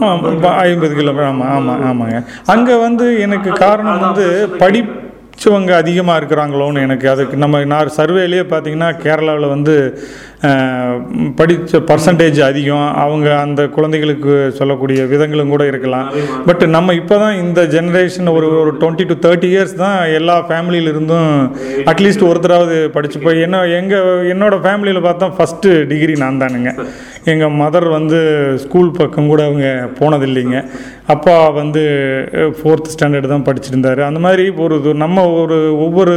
ஐம்பது 0.67 0.93
கிலோமீட்டர். 0.99 1.29
ஆமாம் 1.31 1.51
ஆமாம் 1.55 1.81
ஆமாங்க. 1.89 2.19
அங்கே 2.53 2.75
வந்து 2.85 3.05
எனக்கு 3.29 3.53
காரணம் 3.65 4.03
வந்து 4.07 4.25
படிச்சவங்க 4.63 5.71
அதிகமாக 5.81 6.19
இருக்கிறாங்களோன்னு 6.19 6.85
எனக்கு 6.87 7.07
அதுக்கு 7.11 7.35
நம்ம 7.43 7.65
நான் 7.73 7.95
சர்வேலேயே 7.99 8.45
பார்த்தீங்கன்னா 8.53 8.89
கேரளாவில் 9.03 9.53
வந்து 9.55 9.75
படிச்ச 11.39 11.79
பர்சன்டேஜ் 11.87 12.37
அதிகம். 12.47 12.85
அவங்க 13.03 13.27
அந்த 13.45 13.61
குழந்தைகளுக்கு 13.75 14.33
சொல்லக்கூடிய 14.59 14.99
விதங்களும் 15.13 15.51
கூட 15.53 15.63
இருக்கலாம். 15.71 16.07
பட் 16.47 16.63
நம்ம 16.75 16.93
இப்போ 16.99 17.15
தான் 17.23 17.39
இந்த 17.43 17.61
ஜெனரேஷன் 17.73 18.29
ஒரு 18.35 18.47
ஒரு 18.59 18.71
டுவெண்ட்டி 18.81 19.05
டு 19.09 19.15
தேர்ட்டி 19.25 19.49
இயர்ஸ் 19.53 19.75
தான் 19.83 19.97
எல்லா 20.19 20.35
ஃபேமிலியில 20.49 20.93
இருந்தும் 20.93 21.33
அட்லீஸ்ட் 21.93 22.27
ஒருத்தராவது 22.29 22.77
படிச்சு 22.95 23.19
போய் 23.25 23.43
என்ன 23.47 23.63
எங்கள் 23.79 24.23
என்னோட 24.33 24.57
ஃபேமிலியில் 24.65 25.07
பார்த்தா 25.07 25.29
ஃபஸ்ட்டு 25.39 25.73
டிகிரி 25.91 26.15
நான் 26.23 26.41
தானுங்க. 26.43 26.73
எங்கள் 27.33 27.57
மதர் 27.61 27.87
வந்து 27.97 28.19
ஸ்கூல் 28.63 28.95
பக்கம் 28.99 29.29
கூட 29.31 29.41
அவங்க 29.49 29.67
போனதில்லைங்க. 29.99 30.59
அப்பா 31.09 31.33
வந்து 31.55 31.81
ஃபோர்த் 32.57 32.89
ஸ்டாண்டர்ட் 32.91 33.27
தான் 33.27 33.45
படிச்சிருந்தாரு. 33.45 34.01
அந்த 34.07 34.19
மாதிரி 34.21 34.43
ஒரு 34.63 34.75
நம்ம 35.01 35.23
ஒரு 35.39 35.55
ஒவ்வொரு 35.85 36.15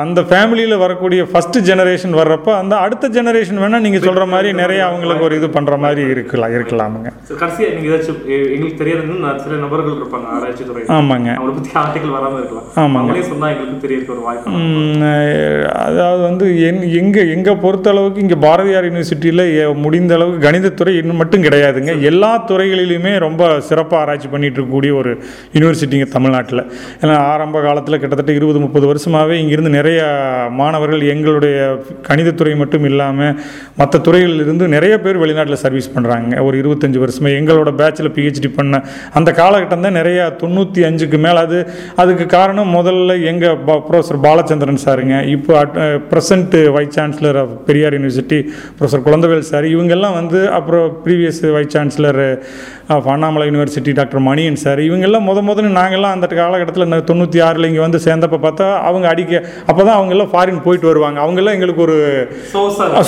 அந்த 0.00 0.20
ஃபேமிலியில் 0.28 0.76
வரக்கூடிய 0.82 1.22
ஃபஸ்ட்டு 1.30 1.62
ஜெனரேஷன் 1.68 2.16
வர்றப்ப 2.18 2.50
அந்த 2.56 2.74
அடுத்த 2.84 3.10
ஜெனரேஷன் 3.14 3.60
வேணால் 3.62 3.84
நீங்கள் 3.86 4.04
சொல்கிற 4.04 4.24
மாதிரி 4.32 4.48
நிறைய 4.60 4.80
அவங்களுக்கு 4.88 5.26
ஒரு 5.26 5.36
இது 5.38 5.48
பண்ணுற 5.56 5.76
மாதிரி 5.84 6.02
இருக்கலாம் 6.14 6.54
இருக்கலாமுங்க. 6.56 7.10
சரி, 7.28 7.38
கடைசியா 7.40 7.68
நீங்க 7.74 7.88
ஏதாச்சும் 7.90 8.20
எங்களுக்கு 8.48 8.80
தெரியாதுன்னு 8.82 9.14
சில 9.44 9.56
நபர்கள் 9.62 9.96
இருப்பாங்க 9.96 10.28
ஆராய்ச்சி 10.36 10.66
துறை 10.66 10.82
ஆமாங்க. 10.96 11.30
அவங்கள 11.34 11.54
பத்தி 11.56 11.72
ஆர்டிகல் 11.82 12.14
வராம 12.16 12.38
இருக்கலாம். 12.40 12.68
ஆமாங்க. 12.76 13.02
அவங்களே 13.02 13.24
சொன்னா 13.30 13.48
எங்களுக்கு 13.54 13.82
தெரியறதுக்கு 13.84 14.14
ஒரு 14.16 14.24
வாய்ப்பு 14.26 14.54
ம், 14.58 15.02
அஹ், 15.08 15.64
அதாவது 15.86 16.22
வந்து 16.28 16.46
என் 16.66 16.82
எங்கே 17.00 17.24
எங்கே 17.34 17.56
பொறுத்த 17.64 17.94
அளவுக்கு 17.94 18.24
இங்கே 18.24 18.40
பாரதியார் 18.44 18.88
யூனிவர்சிட்டியில் 18.88 19.44
முடிந்த 19.84 20.14
அளவுக்கு 20.16 20.46
கணிதத்துறை 20.46 20.94
இன்னும் 21.00 21.20
மட்டும் 21.22 21.46
கிடையாதுங்க. 21.46 21.82
எல்லா 22.06 22.32
துறைகளிலுமே 22.50 22.94
ரொம்ப 23.26 23.42
சிறப்பாக 23.66 24.02
ஆராய்ச்சி 24.02 24.25
பண்ணிட்டு 24.34 24.58
இருக்கக்கூடிய 24.58 24.92
ஒரு 25.00 25.12
யூனிவர்சிட்டிங்க 25.54 26.08
தமிழ்நாட்டில். 26.16 26.62
ஏன்னா 27.02 27.14
ஆரம்ப 27.32 27.62
காலத்தில் 27.66 28.00
கிட்டத்தட்ட 28.02 28.32
இருபது 28.38 28.60
முப்பது 28.64 28.86
வருஷமாகவே 28.90 29.36
இங்கிருந்து 29.42 29.72
நிறைய 29.78 30.00
மாணவர்கள் 30.60 31.04
எங்களுடைய 31.14 31.56
கணிதத்துறை 32.08 32.54
மட்டும் 32.62 32.86
இல்லாமல் 32.90 33.34
மற்ற 33.80 34.00
துறைகளிலிருந்து 34.08 34.64
நிறைய 34.76 34.94
பேர் 35.04 35.20
வெளிநாட்டில் 35.24 35.62
சர்வீஸ் 35.64 35.92
பண்ணுறாங்க 35.94 36.42
ஒரு 36.46 36.56
இருபத்தஞ்சி 36.62 36.98
வருஷமே 37.04 37.32
எங்களோட 37.40 37.70
பேட்சில் 37.80 38.12
பிஹெச்டி 38.16 38.50
பண்ண 38.58 38.82
அந்த 39.18 39.30
காலகட்டம் 39.40 39.84
தான் 39.86 39.98
நிறைய 40.00 40.20
தொண்ணூற்றி 40.42 40.80
அஞ்சுக்கு 40.88 41.18
மேலே. 41.26 41.40
அது 41.46 41.58
அதுக்கு 42.02 42.24
காரணம் 42.36 42.70
முதல்ல 42.78 43.14
எங்கள் 43.30 43.58
ப்ரொஃபஸர் 43.68 44.20
பாலச்சந்திரன் 44.26 44.82
சாருங்க. 44.84 45.16
இப்போ 45.34 45.52
present 46.10 46.56
vice 46.76 46.94
chancellor 46.98 47.38
of 47.42 47.52
Periyar 47.68 47.96
university 47.96 48.38
professor 48.78 49.04
Kulandaivel 49.06 49.48
sir. 49.50 49.66
இவங்கெல்லாம் 49.74 50.16
வந்து 50.20 50.40
அப்புறம் 50.58 50.86
previous 51.04 51.40
vice 51.56 51.72
chancellor 51.76 52.20
of 52.94 53.08
Annamalai 53.14 53.46
university 53.50 53.92
doctor 53.98 54.15
Maniyan 54.28 54.60
sir 54.64 54.80
இவங்கெல்லாம் 54.88 55.26
முத 55.28 55.42
முதல்ல 55.48 55.70
நாங்கள்லாம் 55.78 56.14
அந்த 56.16 56.26
காலகட்டத்தில் 56.40 57.06
தொண்ணூற்றி 57.10 57.38
ஆறில் 57.46 57.68
இங்கே 57.68 57.82
வந்து 57.84 58.00
சேர்ந்தப்ப 58.06 58.38
பார்த்தா 58.46 58.66
அவங்க 58.88 59.06
அடிக்க 59.12 59.42
அப்போ 59.70 59.80
தான் 59.82 59.96
அவங்கெல்லாம் 59.98 60.30
ஃபாரின் 60.32 60.62
போயிட்டு 60.66 60.90
வருவாங்க. 60.90 61.18
அவங்கெல்லாம் 61.24 61.56
எங்களுக்கு 61.58 61.82
ஒரு 61.86 61.96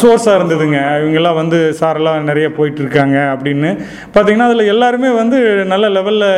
சோர்ஸாக 0.03 0.37
இருந்ததுங்க. 0.39 0.79
இவங்கெல்லாம் 1.03 1.39
வந்து 1.41 1.59
சாரெல்லாம் 1.81 2.29
நிறைய 2.31 2.49
போயிட்டு 2.59 2.81
இருக்காங்க 2.85 3.17
அப்படின்னு. 3.35 3.71
பார்த்தீங்கன்னா 4.15 4.49
அதில் 4.51 4.71
எல்லாருமே 4.75 5.11
வந்து 5.21 5.39
நல்ல 5.73 5.89
லெவலில் 5.97 6.29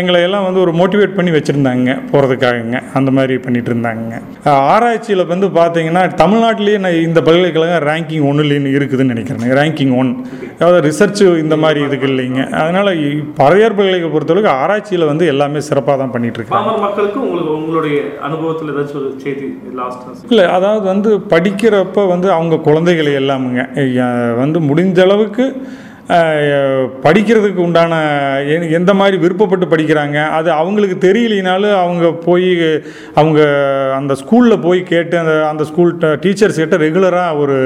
எங்களை 0.00 0.20
எல்லாம் 0.28 0.46
வந்து 0.48 0.62
ஒரு 0.64 0.74
மோட்டிவேட் 0.80 1.16
பண்ணி 1.18 1.32
வச்சுருந்தாங்க. 1.36 1.96
போகிறதுக்காகங்க 2.12 2.78
அந்த 3.00 3.10
மாதிரி 3.18 3.36
பண்ணிட்டு 3.46 3.72
இருந்தாங்க. 3.72 4.20
ஆராய்ச்சியில் 4.74 5.24
வந்து 5.32 5.48
பார்த்தீங்கன்னா 5.60 6.04
தமிழ்நாட்டிலேயே 6.22 6.78
நான் 6.84 7.00
இந்த 7.08 7.20
பல்கலைக்கழகம் 7.28 7.84
ரேங்கிங் 7.90 8.26
ஒன்றுலேன்னு 8.30 8.74
இருக்குதுன்னு 8.78 9.14
நினைக்கிறேன். 9.14 9.54
ரேங்கிங் 9.60 9.94
ஒன் 10.00 10.12
அதாவது 10.58 10.80
ரிசர்ச் 10.88 11.22
இந்த 11.44 11.56
மாதிரி 11.64 11.80
இதுக்கு 11.88 12.06
இல்லைங்க. 12.10 12.42
அதனால் 12.62 12.90
பாரதியார் 13.38 13.76
பல்கலைக்கழகம் 14.02 14.14
பொறுத்தளவுக்கு 14.14 14.52
ஆராய்ச்சியில் 14.56 15.04
வந்து 15.04 15.24
எல்லாமே 15.26 15.60
சிறப்பாக 15.60 15.96
தான் 15.98 16.12
பண்ணிட்டு 16.12 16.38
இருக்காங்க 16.40 16.72
மக்களுக்கு 16.78 17.18
உங்களுக்கு 17.20 17.52
உங்களுடைய 17.52 17.96
அனுபவத்துல 18.26 18.72
ஏதாச்சும் 18.74 19.00
ஒரு 19.00 19.10
செய்தி 19.18 19.46
லாஸ்ட் 19.74 20.32
இல்லை 20.32 20.46
அதாவது 20.50 20.84
வந்து 20.86 21.10
படிக்கிறப்ப 21.32 22.06
வந்து 22.08 22.28
அவங்க 22.30 22.58
குழந்தைகளை 22.62 23.12
எல்லாமுங்க. 23.14 23.62
வந்து 24.36 24.58
முடிஞ்ச 24.68 25.00
அளவுக்கு 25.00 25.44
படிக்கிறதுக்கு 27.02 27.60
உண்டான 27.66 27.94
எ- 28.46 28.68
எந்த 28.70 28.94
மாதிரி 28.94 29.16
விருப்பப்பட்டு 29.16 29.66
படிக்கிறாங்க? 29.70 30.28
அது 30.28 30.50
அவங்களுக்கு 30.52 31.12
தெரியலினாலும் 31.12 31.74
அவங்க 31.74 32.12
போய் 32.12 32.48
அவங்க 33.14 33.40
அந்த 33.96 34.14
ஸ்கூலில் 34.14 34.62
போய் 34.62 34.82
கேட்டு 34.82 35.18
அந்த 35.18 35.48
அந்த 35.48 35.64
ஸ்கூல் 35.64 35.96
டீச்சர்ஸ் 35.96 36.58
கிட்ட 36.60 36.76
ரெகுலராக 36.76 37.38
ஒரு 37.38 37.56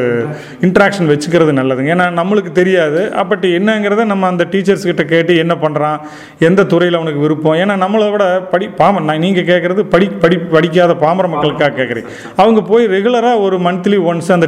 இன்ட்ராக்ஷன் 0.60 1.10
வச்சுக்கிறது 1.12 1.52
நல்லதுங்க. 1.60 1.92
ஏன்னா 1.94 2.08
நம்மளுக்கு 2.20 2.52
தெரியாது. 2.52 3.12
அப்பட் 3.16 3.46
என்னங்கிறத 3.58 4.04
நம்ம 4.04 4.26
அந்த 4.26 4.46
டீச்சர்ஸ் 4.50 4.88
கிட்ட 4.88 5.04
கேட்டு 5.04 5.36
என்ன 5.36 5.54
பண்ணுறான் 5.54 5.98
எந்த 6.38 6.64
துறையில் 6.64 6.98
அவனுக்கு 6.98 7.20
விருப்பம். 7.20 7.54
ஏன்னா 7.54 7.84
நம்மளை 7.84 8.10
விட 8.10 8.40
படி 8.50 8.70
பாம 8.78 9.02
நான் 9.02 9.18
நீங்கள் 9.18 9.44
கேட்குறது 9.44 9.80
படி 9.80 10.08
படி 10.08 10.38
படிக்காத 10.38 10.94
பாமர 10.94 11.28
மக்களுக்காக 11.28 11.82
கேட்குறீங்க 11.82 12.08
அவங்க 12.36 12.62
போய் 12.62 12.86
ரெகுலராக 12.86 13.40
ஒரு 13.40 13.58
மந்த்லி 13.58 13.98
ஒன்ஸ் 14.10 14.32
அந்த 14.32 14.46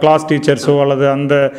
கிளாஸ் 0.00 0.26
டீச்சர்ஸோ 0.26 0.80
அல்லது 0.80 1.10
அந்த 1.10 1.52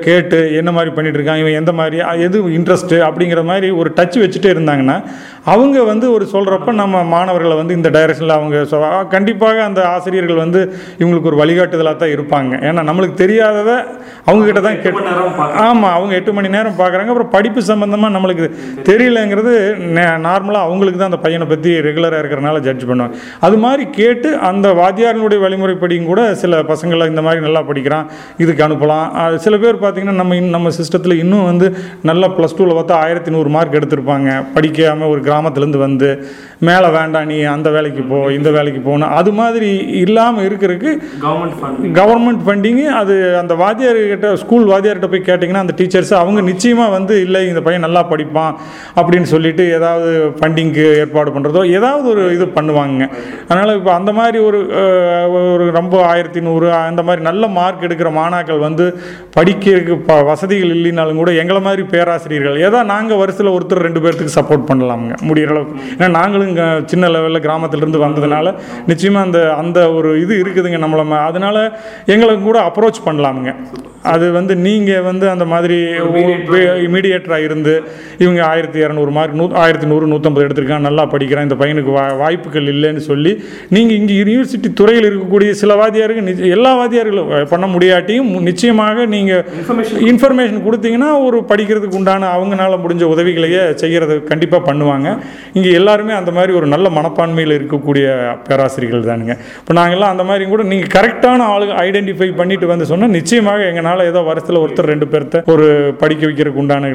கேட்டு 0.00 0.54
என்ன 0.54 0.72
மாதிரி 0.72 1.10
இருக்காங்க 1.16 1.42
இவன் 1.44 1.58
எந்த 1.62 1.72
மாதிரி 1.80 1.98
எது 2.26 2.38
இன்ட்ரெஸ்ட்டு 2.58 2.98
அப்படிங்கிற 3.08 3.42
மாதிரி 3.50 3.70
ஒரு 3.80 3.92
டச் 3.98 4.18
வச்சுட்டே 4.22 4.52
இருந்தாங்கன்னா 4.54 4.96
அவங்க 5.52 5.78
வந்து 5.90 6.06
ஒரு 6.16 6.24
சொல்கிறப்ப 6.32 6.72
நம்ம 6.80 6.96
மாணவர்களை 7.12 7.54
வந்து 7.60 7.76
இந்த 7.78 7.88
டைரக்ஷனில் 7.94 8.34
அவங்க 8.38 8.56
கண்டிப்பாக 9.14 9.58
அந்த 9.68 9.80
ஆசிரியர்கள் 9.94 10.42
வந்து 10.42 10.60
இவங்களுக்கு 11.00 11.30
ஒரு 11.30 11.38
வழிகாட்டுதலாக 11.40 11.96
தான் 12.02 12.12
இருப்பாங்க. 12.16 12.52
ஏன்னா 12.68 12.82
நம்மளுக்கு 12.88 13.16
தெரியாததை 13.22 13.76
அவங்கக்கிட்ட 14.28 14.60
தான் 14.66 14.78
கேட்டு. 14.82 15.02
ஆமாம் 15.66 15.94
அவங்க 15.96 16.12
எட்டு 16.18 16.32
மணி 16.36 16.52
நேரம் 16.56 16.78
பார்க்குறாங்க. 16.82 17.10
அப்புறம் 17.12 17.32
படிப்பு 17.36 17.60
சம்மந்தமாக 17.70 18.14
நம்மளுக்கு 18.16 18.46
தெரியலங்கிறது 18.90 19.54
நார்மலாக 20.26 20.66
அவங்களுக்கு 20.68 21.00
தான் 21.00 21.12
அந்த 21.12 21.20
பையனை 21.24 21.48
பற்றி 21.52 21.72
ரெகுலராக 21.88 22.22
இருக்கிறனால 22.22 22.60
ஜட்ஜ் 22.68 22.86
பண்ணுவாங்க. 22.90 23.16
அது 23.48 23.58
மாதிரி 23.64 23.84
கேட்டு 23.98 24.30
அந்த 24.50 24.68
வாத்தியாரினுடைய 24.82 25.40
வழிமுறைப்படியும் 25.46 26.08
கூட 26.12 26.22
சில 26.44 26.62
பசங்களை 26.70 27.08
இந்த 27.12 27.24
மாதிரி 27.28 27.42
நல்லா 27.46 27.62
படிக்கிறான் 27.72 28.06
இதுக்கு 28.44 28.64
அனுப்பலாம். 28.68 29.08
சில 29.46 29.56
பேர் 29.64 29.82
பார்த்தீங்கன்னா 29.82 30.16
நம்ம 30.20 30.40
நம்ம 30.56 30.70
சிஸ்டத்தில் 30.78 31.01
வருஷத்தில் 31.02 31.22
இன்னும் 31.24 31.48
வந்து 31.50 31.66
நல்லா 32.08 32.26
ப்ளஸ் 32.36 32.56
டூவில் 32.56 32.78
பார்த்தா 32.78 33.00
ஆயிரத்தி 33.04 33.30
நூறு 33.34 33.48
மார்க் 33.56 33.78
எடுத்திருப்பாங்க. 33.78 34.30
படிக்காமல் 34.54 35.10
ஒரு 35.12 35.20
கிராமத்துலேருந்து 35.28 35.80
வந்து 35.86 36.08
மேலே 36.68 36.88
வேண்டாம் 36.96 37.28
நீ 37.30 37.36
அந்த 37.52 37.68
வேலைக்கு 37.76 38.02
போ 38.10 38.18
இந்த 38.38 38.48
வேலைக்கு 38.56 38.80
போகணும் 38.88 39.12
அது 39.18 39.30
மாதிரி 39.38 39.70
இல்லாமல் 40.02 40.44
இருக்கிறதுக்கு 40.48 40.90
கவர்மெண்ட் 41.24 41.56
ஃபண்ட் 41.60 41.96
கவர்மெண்ட் 41.98 42.42
ஃபண்டிங்கு 42.46 42.84
அது 43.00 43.14
அந்த 43.40 43.54
வாத்தியார்கிட்ட 43.62 44.28
ஸ்கூல் 44.42 44.66
வாத்தியார்கிட்ட 44.72 45.08
போய் 45.14 45.26
கேட்டிங்கன்னா 45.28 45.64
அந்த 45.64 45.74
டீச்சர்ஸ் 45.80 46.12
அவங்க 46.20 46.40
நிச்சயமாக 46.50 46.94
வந்து 46.96 47.16
இல்லை 47.26 47.40
இந்த 47.52 47.62
பையன் 47.66 47.86
நல்லா 47.86 48.02
படிப்பான் 48.12 48.54
அப்படின்னு 48.98 49.30
சொல்லிட்டு 49.34 49.66
ஏதாவது 49.78 50.12
ஃபண்டிங்க்கு 50.38 50.86
ஏற்பாடு 51.02 51.32
பண்ணுறதோ 51.36 51.64
ஏதாவது 51.78 52.06
ஒரு 52.14 52.24
இது 52.36 52.48
பண்ணுவாங்க. 52.58 53.02
அதனால் 53.50 53.76
இப்போ 53.80 53.92
அந்த 53.98 54.10
மாதிரி 54.20 54.40
ஒரு 54.48 54.60
ஒரு 55.52 55.66
ரொம்ப 55.80 55.94
ஆயிரத்தி 56.12 56.42
நூறு 56.48 56.68
அந்த 56.78 57.02
மாதிரி 57.08 57.22
நல்ல 57.30 57.44
மார்க் 57.58 57.86
எடுக்கிற 57.88 58.10
மாணாக்கள் 58.20 58.64
வந்து 58.68 58.86
படிக்கிறதுக்கு 59.36 60.20
வசதிகள் 60.30 60.74
இல்லைனாலும் 60.82 61.20
கூட 61.20 61.32
எங்களை 61.36 61.60
மாதிரி 61.60 61.82
பேராசிரியர்கள் 61.90 62.56
ஏதோ 62.62 62.82
நாங்கள் 62.90 63.16
வருஷத்தில் 63.16 63.54
ஒருத்தர் 63.54 63.84
ரெண்டு 63.84 64.00
பேர்த்துக்கு 64.00 64.36
சப்போர்ட் 64.36 64.68
பண்ணலாமுங்க 64.68 65.16
முடிகிற 65.22 65.50
அளவுக்கு. 65.50 65.76
ஏன்னா 65.94 66.10
நாங்களும் 66.10 66.54
சின்ன 66.86 67.08
லெவலில் 67.08 67.40
கிராமத்திலிருந்து 67.40 68.04
வந்ததுனால 68.04 68.48
நிச்சயமாக 68.86 69.26
அந்த 69.26 69.40
அந்த 69.54 69.78
ஒரு 69.92 70.20
இது 70.20 70.34
இருக்குதுங்க 70.42 70.80
நம்மள 70.82 71.00
அதனால 71.22 71.56
எங்களுக்கு 72.06 72.42
கூட 72.42 72.60
அப்ரோச் 72.62 73.06
பண்ணலாமுங்க. 73.06 73.52
அது 74.10 74.26
வந்து 74.32 74.54
நீங்கள் 74.58 75.02
வந்து 75.02 75.26
அந்த 75.30 75.44
மாதிரி 75.44 75.76
இமீடியேட்டராக 76.86 77.42
இருந்து. 77.42 77.74
இவங்க 78.18 78.40
ஆயிரத்தி 78.46 78.78
இரநூறு 78.80 79.10
மார்க் 79.10 79.34
நூ 79.34 79.50
ஆயிரத்தி 79.56 79.86
நூறு 79.86 80.06
நூற்றம்பது 80.06 80.44
எடுத்திருக்கான் 80.44 80.80
நல்லா 80.80 81.04
படிக்கிறான் 81.06 81.42
இந்த 81.42 81.56
பையனுக்கு 81.56 81.92
வா 81.92 82.04
வாய்ப்புகள் 82.14 82.66
இல்லைன்னு 82.66 83.02
சொல்லி 83.04 83.32
நீங்கள் 83.68 83.96
இங்கே 83.96 84.14
யூனிவர்சிட்டி 84.20 84.72
துறையில் 84.72 85.08
இருக்கக்கூடிய 85.08 85.50
சில 85.60 85.74
வாத்தியாருக்கு 85.74 86.22
நிச்ச- 86.22 86.48
எல்லா 86.48 86.72
வாத்தியார்களும் 86.76 87.30
பண்ண 87.46 87.66
முடியாட்டியும் 87.68 88.30
நிச்சயமாக 88.42 89.06
நீங்கள் 89.06 89.44
இன்ஃபர்மேஷன் 90.10 90.62
கொடுத்தீங்கன்னா 90.72 91.10
ஒரு 91.26 91.38
படிக்கிறதுக்கு 91.52 91.98
உண்டான 92.00 92.28
அவங்களால 92.36 92.76
முடிஞ்ச 92.82 93.04
உதவிகளையே 93.14 93.62
செய்கிறது 93.80 94.14
கண்டிப்பாக 94.30 94.62
பண்ணுவாங்க. 94.68 95.08
இங்கே 95.56 95.70
எல்லாருமே 95.80 96.12
அந்த 96.18 96.30
மாதிரி 96.36 96.52
ஒரு 96.60 96.66
நல்ல 96.74 96.86
மனப்பான்மையில் 96.98 97.54
இருக்கக்கூடிய 97.58 98.04
பேராசிரியர்கள் 98.46 99.08
தானுங்க. 99.10 99.34
இப்போ 99.62 99.74
நாங்கள்லாம் 99.78 100.12
அந்த 100.14 100.24
மாதிரி 100.28 100.44
கூட 100.52 100.62
நீங்கள் 100.70 100.92
கரெக்டான 100.96 101.46
ஆளுங்க 101.54 101.74
ஐடென்டிஃபை 101.86 102.28
பண்ணிட்டு 102.40 102.66
வந்து 102.72 102.86
சொன்னால் 102.90 103.14
நிச்சயமாக 103.18 103.66
எங்களால் 103.70 104.02
ஏதோ 104.10 104.20
வருஷத்தில் 104.30 104.60
ஒருத்தர் 104.62 104.90
ரெண்டு 104.92 105.08
பேர்த்த 105.12 105.42
ஒரு 105.54 105.66
படிக்க 106.02 106.22
வைக்கிறதுக்கு 106.28 106.62
உண்டான 106.64 106.90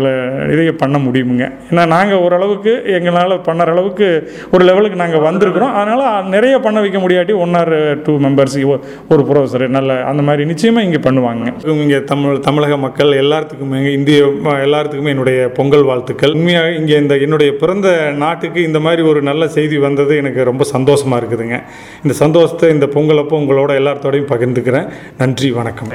இதை 0.54 0.66
பண்ண 0.84 0.98
முடியுமுங்க. 1.06 1.46
ஏன்னா 1.72 1.86
நாங்கள் 1.96 2.22
ஓரளவுக்கு 2.26 2.74
எங்களால் 2.98 3.36
பண்ணுற 3.50 3.76
அளவுக்கு 3.76 4.08
ஒரு 4.56 4.64
லெவலுக்கு 4.70 5.02
நாங்கள் 5.04 5.26
வந்திருக்கிறோம். 5.28 5.76
அதனால் 5.82 6.30
நிறைய 6.36 6.56
பண்ண 6.66 6.78
வைக்க 6.86 7.00
முடியாட்டி 7.06 7.36
ஒன் 7.46 7.56
ஆர் 7.62 7.74
டூ 8.08 8.16
மெம்பர்ஸ் 8.26 8.58
ஒரு 9.14 9.22
ப்ரொஃபஸர் 9.30 9.66
நல்ல 9.78 10.00
அந்த 10.12 10.22
மாதிரி 10.30 10.50
நிச்சயமாக 10.52 10.88
இங்கே 10.90 11.02
பண்ணுவாங்க. 11.08 11.46
இங்கே 11.84 12.00
தமிழ் 12.12 12.44
தமிழக 12.48 12.76
மக்கள் 12.86 13.12
எல்லாத்துக்கும் 13.24 13.67
இந்திய 13.76 14.26
எல்லாத்துக்குமே 14.66 15.08
என்னுடைய 15.08 15.48
பொங்கல் 15.50 15.84
வாழ்த்துக்கள். 15.84 16.34
உண்மையாக 16.34 16.72
இங்கே 16.72 16.98
இந்த 16.98 17.18
என்னுடைய 17.18 17.56
பிறந்த 17.56 18.12
நாட்டுக்கு 18.12 18.64
இந்த 18.64 18.80
மாதிரி 18.80 19.02
ஒரு 19.02 19.22
நல்ல 19.22 19.48
செய்தி 19.48 19.78
வந்தது 19.78 20.16
எனக்கு 20.18 20.44
ரொம்ப 20.44 20.64
சந்தோஷமாக 20.64 21.20
இருக்குதுங்க. 21.22 21.60
இந்த 22.04 22.16
சந்தோஷத்தை 22.24 22.70
இந்த 22.70 22.88
பொங்கல் 22.88 23.18
அப்போ 23.18 23.38
உங்களோட 23.38 23.72
எல்லாத்தோடையும் 23.82 24.32
பகிர்ந்துக்கிறேன். 24.34 24.90
நன்றி 25.18 25.52
வணக்கம். 25.52 25.92